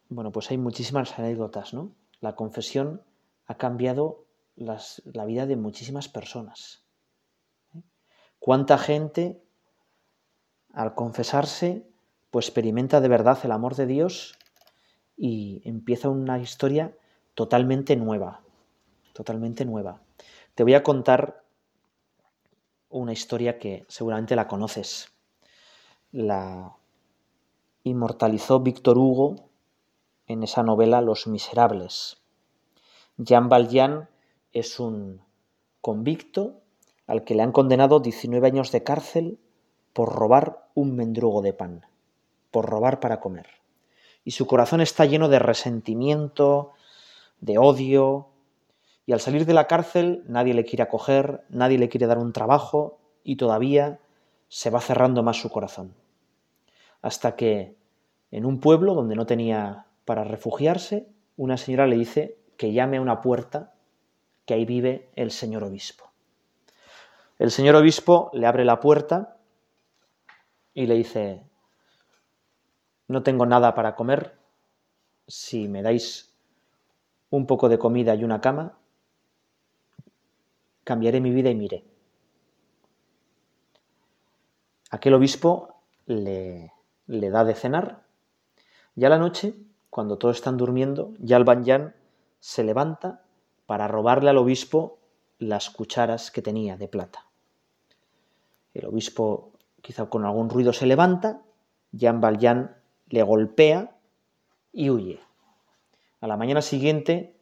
bueno, 0.09 0.33
pues 0.33 0.51
hay 0.51 0.59
muchísimas 0.59 1.19
anécdotas, 1.19 1.75
¿no? 1.75 1.93
La 2.21 2.35
confesión 2.35 3.03
ha 3.47 3.57
cambiado 3.57 4.24
la 4.57 5.25
vida 5.25 5.47
de 5.47 5.57
muchísimas 5.57 6.09
personas. 6.09 6.85
¿eh? 7.75 7.83
¿Cuánta 8.39 8.79
gente 8.79 9.43
al 10.73 10.95
confesarse 10.95 11.87
pues 12.31 12.47
experimenta 12.47 13.01
de 13.01 13.09
verdad 13.09 13.39
el 13.45 13.53
amor 13.53 13.77
de 13.77 13.87
Dios 13.87 14.37
y 15.17 15.63
empieza 15.65 16.09
una 16.09 16.41
historia 16.41 16.97
totalmente 17.35 17.95
nueva, 17.95 18.43
totalmente 19.13 19.65
nueva. 19.65 20.03
Te 20.57 20.65
voy 20.65 20.75
a 20.75 20.83
contar 20.83 21.45
una 22.89 23.13
historia 23.13 23.59
que 23.59 23.85
seguramente 23.89 24.35
la 24.35 24.49
conoces. 24.49 25.13
La 26.11 26.77
inmortalizó 27.85 28.59
Víctor 28.59 28.99
Hugo 28.99 29.51
en 30.27 30.43
esa 30.43 30.65
novela 30.65 31.01
Los 31.01 31.29
Miserables. 31.29 32.23
Jean 33.17 33.49
Valjean 33.49 34.09
es 34.55 34.81
un 34.81 35.21
convicto 35.83 36.63
al 37.07 37.25
que 37.25 37.35
le 37.35 37.43
han 37.43 37.53
condenado 37.53 38.01
19 38.01 38.47
años 38.47 38.73
de 38.73 38.83
cárcel 38.83 39.39
por 39.93 40.15
robar 40.15 40.69
un 40.75 40.97
mendrugo 40.97 41.43
de 41.43 41.53
pan, 41.53 41.85
por 42.51 42.65
robar 42.65 43.01
para 43.01 43.21
comer. 43.21 43.47
Y 44.25 44.31
su 44.31 44.47
corazón 44.47 44.81
está 44.81 45.05
lleno 45.05 45.29
de 45.29 45.39
resentimiento, 45.39 46.73
de 47.41 47.59
odio, 47.59 48.29
y 49.05 49.13
al 49.13 49.21
salir 49.21 49.45
de 49.45 49.53
la 49.53 49.67
cárcel 49.67 50.25
nadie 50.27 50.55
le 50.55 50.65
quiere 50.65 50.85
acoger, 50.85 51.45
nadie 51.51 51.77
le 51.77 51.91
quiere 51.91 52.07
dar 52.07 52.19
un 52.19 52.33
trabajo 52.33 52.99
y 53.23 53.37
todavía 53.37 54.01
se 54.49 54.71
va 54.71 54.81
cerrando 54.81 55.23
más 55.23 55.37
su 55.37 55.51
corazón. 55.51 55.95
Hasta 57.03 57.37
que 57.37 57.77
en 58.31 58.47
un 58.47 58.61
pueblo 58.61 58.95
donde 58.95 59.17
no 59.17 59.27
tenía 59.27 59.87
para 60.07 60.25
refugiarse, 60.25 61.09
una 61.37 61.59
señora 61.59 61.87
le 61.87 61.97
dice 61.97 62.39
que 62.57 62.73
llame 62.73 62.97
a 62.97 63.03
una 63.03 63.21
puerta 63.21 63.74
que 64.47 64.55
ahí 64.55 64.65
vive 64.65 65.11
el 65.17 65.31
señor 65.31 65.65
obispo. 65.65 66.11
El 67.39 67.51
señor 67.51 67.77
obispo 67.77 68.31
le 68.33 68.47
abre 68.47 68.65
la 68.65 68.81
puerta 68.81 69.37
y 70.73 70.87
le 70.87 70.95
dice, 70.95 71.43
no 73.09 73.23
tengo 73.23 73.47
nada 73.47 73.75
para 73.75 73.95
comer, 73.95 74.39
si 75.27 75.69
me 75.69 75.83
dais 75.83 76.33
un 77.31 77.47
poco 77.47 77.69
de 77.69 77.79
comida 77.79 78.15
y 78.15 78.25
una 78.25 78.41
cama, 78.41 78.79
cambiaré 80.85 81.21
mi 81.21 81.31
vida 81.31 81.51
y 81.51 81.55
miré. 81.55 81.85
Aquel 84.91 85.15
obispo 85.15 85.81
le, 86.07 86.73
le 87.07 87.31
da 87.31 87.45
de 87.45 87.55
cenar 87.55 88.05
y 88.97 89.05
a 89.05 89.09
la 89.09 89.19
noche, 89.19 89.55
cuando 89.91 90.19
todos 90.19 90.37
están 90.37 90.57
durmiendo, 90.57 91.13
ya 91.19 91.37
el 91.37 91.45
Banyan 91.45 91.95
se 92.39 92.63
levanta 92.63 93.24
para 93.67 93.89
robarle 93.89 94.31
al 94.31 94.39
obispo 94.39 94.99
las 95.39 95.71
cucharas 95.71 96.31
que 96.31 96.43
tenía 96.43 96.77
de 96.77 96.89
plata. 96.89 97.27
El 98.73 98.87
obispo, 98.87 99.53
quizá 99.83 100.07
con 100.07 100.25
algún 100.25 100.51
ruido, 100.51 100.73
se 100.73 100.87
levanta, 100.87 101.43
Jean 101.93 102.21
Valjean 102.21 102.77
le 103.09 103.23
golpea 103.23 103.97
y 104.73 104.91
huye. 104.91 105.21
A 106.21 106.27
la 106.27 106.37
mañana 106.37 106.63
siguiente, 106.63 107.37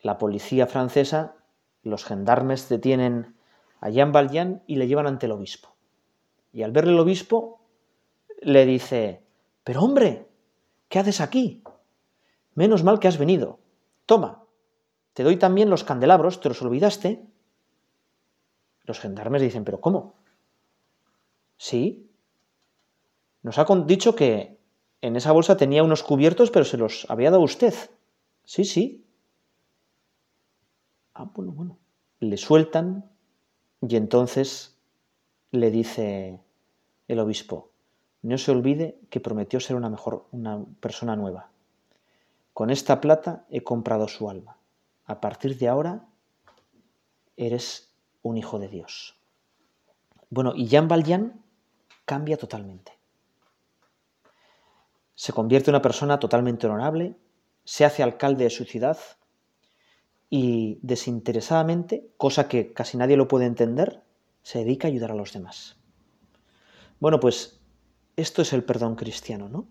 la 0.00 0.18
policía 0.18 0.66
francesa, 0.66 1.36
los 1.82 2.04
gendarmes 2.04 2.68
detienen 2.68 3.36
a 3.80 3.90
Jean 3.90 4.12
Valjean 4.12 4.62
y 4.66 4.76
le 4.76 4.86
llevan 4.86 5.06
ante 5.06 5.26
el 5.26 5.32
obispo. 5.32 5.74
Y 6.52 6.62
al 6.62 6.72
verle 6.72 6.92
el 6.92 7.00
obispo, 7.00 7.60
le 8.40 8.64
dice, 8.64 9.22
pero 9.64 9.82
hombre, 9.82 10.28
¿qué 10.88 10.98
haces 10.98 11.20
aquí? 11.20 11.62
Menos 12.54 12.84
mal 12.84 12.98
que 12.98 13.08
has 13.08 13.18
venido. 13.18 13.58
Toma, 14.06 14.44
te 15.18 15.24
doy 15.24 15.36
también 15.36 15.68
los 15.68 15.82
candelabros, 15.82 16.40
¿te 16.40 16.48
los 16.48 16.62
olvidaste? 16.62 17.26
Los 18.84 19.00
gendarmes 19.00 19.42
dicen, 19.42 19.64
¿pero 19.64 19.80
cómo? 19.80 20.14
Sí. 21.56 22.08
Nos 23.42 23.58
ha 23.58 23.66
dicho 23.84 24.14
que 24.14 24.60
en 25.00 25.16
esa 25.16 25.32
bolsa 25.32 25.56
tenía 25.56 25.82
unos 25.82 26.04
cubiertos, 26.04 26.52
pero 26.52 26.64
se 26.64 26.76
los 26.76 27.04
había 27.10 27.32
dado 27.32 27.42
usted. 27.42 27.74
Sí, 28.44 28.64
sí. 28.64 29.04
Ah, 31.14 31.28
bueno, 31.34 31.50
bueno. 31.50 31.78
Le 32.20 32.36
sueltan 32.36 33.10
y 33.80 33.96
entonces 33.96 34.78
le 35.50 35.72
dice 35.72 36.38
el 37.08 37.18
obispo, 37.18 37.72
no 38.22 38.38
se 38.38 38.52
olvide 38.52 39.00
que 39.10 39.18
prometió 39.18 39.58
ser 39.58 39.74
una 39.74 39.90
mejor, 39.90 40.26
una 40.30 40.64
persona 40.78 41.16
nueva. 41.16 41.50
Con 42.54 42.70
esta 42.70 43.00
plata 43.00 43.46
he 43.50 43.64
comprado 43.64 44.06
su 44.06 44.30
alma 44.30 44.57
a 45.08 45.20
partir 45.20 45.58
de 45.58 45.68
ahora 45.68 46.06
eres 47.36 47.96
un 48.22 48.36
hijo 48.36 48.58
de 48.58 48.68
Dios. 48.68 49.18
Bueno, 50.30 50.52
y 50.54 50.68
Jean 50.68 50.86
Valjean 50.86 51.42
cambia 52.04 52.36
totalmente. 52.36 52.92
Se 55.14 55.32
convierte 55.32 55.70
en 55.70 55.74
una 55.74 55.82
persona 55.82 56.20
totalmente 56.20 56.66
honorable, 56.66 57.16
se 57.64 57.84
hace 57.84 58.02
alcalde 58.02 58.44
de 58.44 58.50
su 58.50 58.64
ciudad 58.64 58.98
y 60.30 60.78
desinteresadamente, 60.82 62.12
cosa 62.18 62.46
que 62.46 62.72
casi 62.72 62.98
nadie 62.98 63.16
lo 63.16 63.28
puede 63.28 63.46
entender, 63.46 64.04
se 64.42 64.58
dedica 64.60 64.86
a 64.86 64.90
ayudar 64.90 65.12
a 65.12 65.16
los 65.16 65.32
demás. 65.32 65.80
Bueno, 67.00 67.18
pues 67.18 67.60
esto 68.16 68.42
es 68.42 68.52
el 68.52 68.62
perdón 68.62 68.94
cristiano, 68.94 69.48
¿no? 69.48 69.68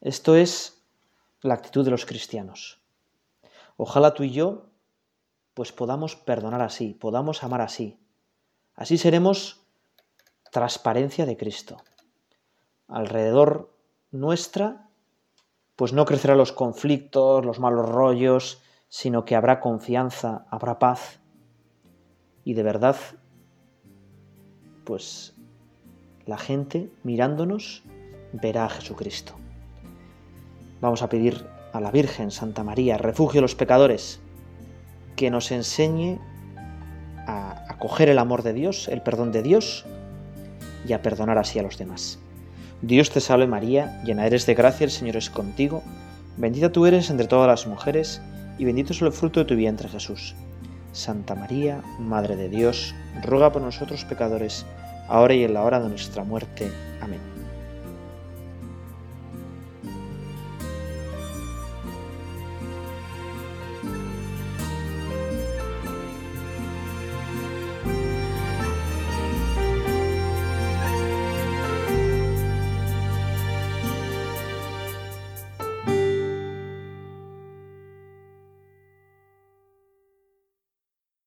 Esto 0.00 0.36
es 0.36 0.82
la 1.42 1.54
actitud 1.54 1.84
de 1.84 1.90
los 1.90 2.06
cristianos. 2.06 2.83
Ojalá 3.76 4.14
tú 4.14 4.22
y 4.22 4.30
yo 4.30 4.66
pues 5.54 5.70
podamos 5.72 6.16
perdonar 6.16 6.62
así, 6.62 6.94
podamos 6.94 7.44
amar 7.44 7.60
así. 7.60 7.98
Así 8.74 8.98
seremos 8.98 9.60
transparencia 10.50 11.26
de 11.26 11.36
Cristo. 11.36 11.76
Alrededor 12.88 13.70
nuestra 14.10 14.88
pues 15.76 15.92
no 15.92 16.04
crecerán 16.04 16.38
los 16.38 16.52
conflictos, 16.52 17.44
los 17.44 17.58
malos 17.58 17.88
rollos, 17.88 18.62
sino 18.88 19.24
que 19.24 19.34
habrá 19.34 19.60
confianza, 19.60 20.46
habrá 20.50 20.78
paz. 20.78 21.20
Y 22.44 22.54
de 22.54 22.62
verdad, 22.62 22.96
pues 24.84 25.34
la 26.26 26.38
gente 26.38 26.92
mirándonos 27.02 27.82
verá 28.32 28.66
a 28.66 28.70
Jesucristo. 28.70 29.34
Vamos 30.80 31.02
a 31.02 31.08
pedir 31.08 31.53
a 31.74 31.80
la 31.80 31.90
Virgen 31.90 32.30
Santa 32.30 32.62
María, 32.62 32.98
refugio 32.98 33.38
de 33.38 33.42
los 33.42 33.56
pecadores, 33.56 34.20
que 35.16 35.28
nos 35.28 35.50
enseñe 35.50 36.20
a 37.26 37.64
acoger 37.68 38.08
el 38.08 38.20
amor 38.20 38.44
de 38.44 38.52
Dios, 38.52 38.86
el 38.86 39.02
perdón 39.02 39.32
de 39.32 39.42
Dios 39.42 39.84
y 40.86 40.92
a 40.92 41.02
perdonar 41.02 41.36
así 41.36 41.58
a 41.58 41.64
los 41.64 41.76
demás. 41.76 42.20
Dios 42.80 43.10
te 43.10 43.20
salve 43.20 43.48
María, 43.48 44.00
llena 44.04 44.24
eres 44.24 44.46
de 44.46 44.54
gracia, 44.54 44.84
el 44.84 44.92
Señor 44.92 45.16
es 45.16 45.30
contigo, 45.30 45.82
bendita 46.36 46.70
tú 46.70 46.86
eres 46.86 47.10
entre 47.10 47.26
todas 47.26 47.48
las 47.48 47.66
mujeres 47.66 48.22
y 48.56 48.64
bendito 48.64 48.92
es 48.92 49.02
el 49.02 49.10
fruto 49.10 49.40
de 49.40 49.46
tu 49.46 49.56
vientre 49.56 49.88
Jesús. 49.88 50.36
Santa 50.92 51.34
María, 51.34 51.82
Madre 51.98 52.36
de 52.36 52.48
Dios, 52.48 52.94
ruega 53.24 53.52
por 53.52 53.62
nosotros 53.62 54.04
pecadores, 54.04 54.64
ahora 55.08 55.34
y 55.34 55.42
en 55.42 55.54
la 55.54 55.62
hora 55.62 55.80
de 55.80 55.88
nuestra 55.88 56.22
muerte. 56.22 56.70
Amén. 57.00 57.33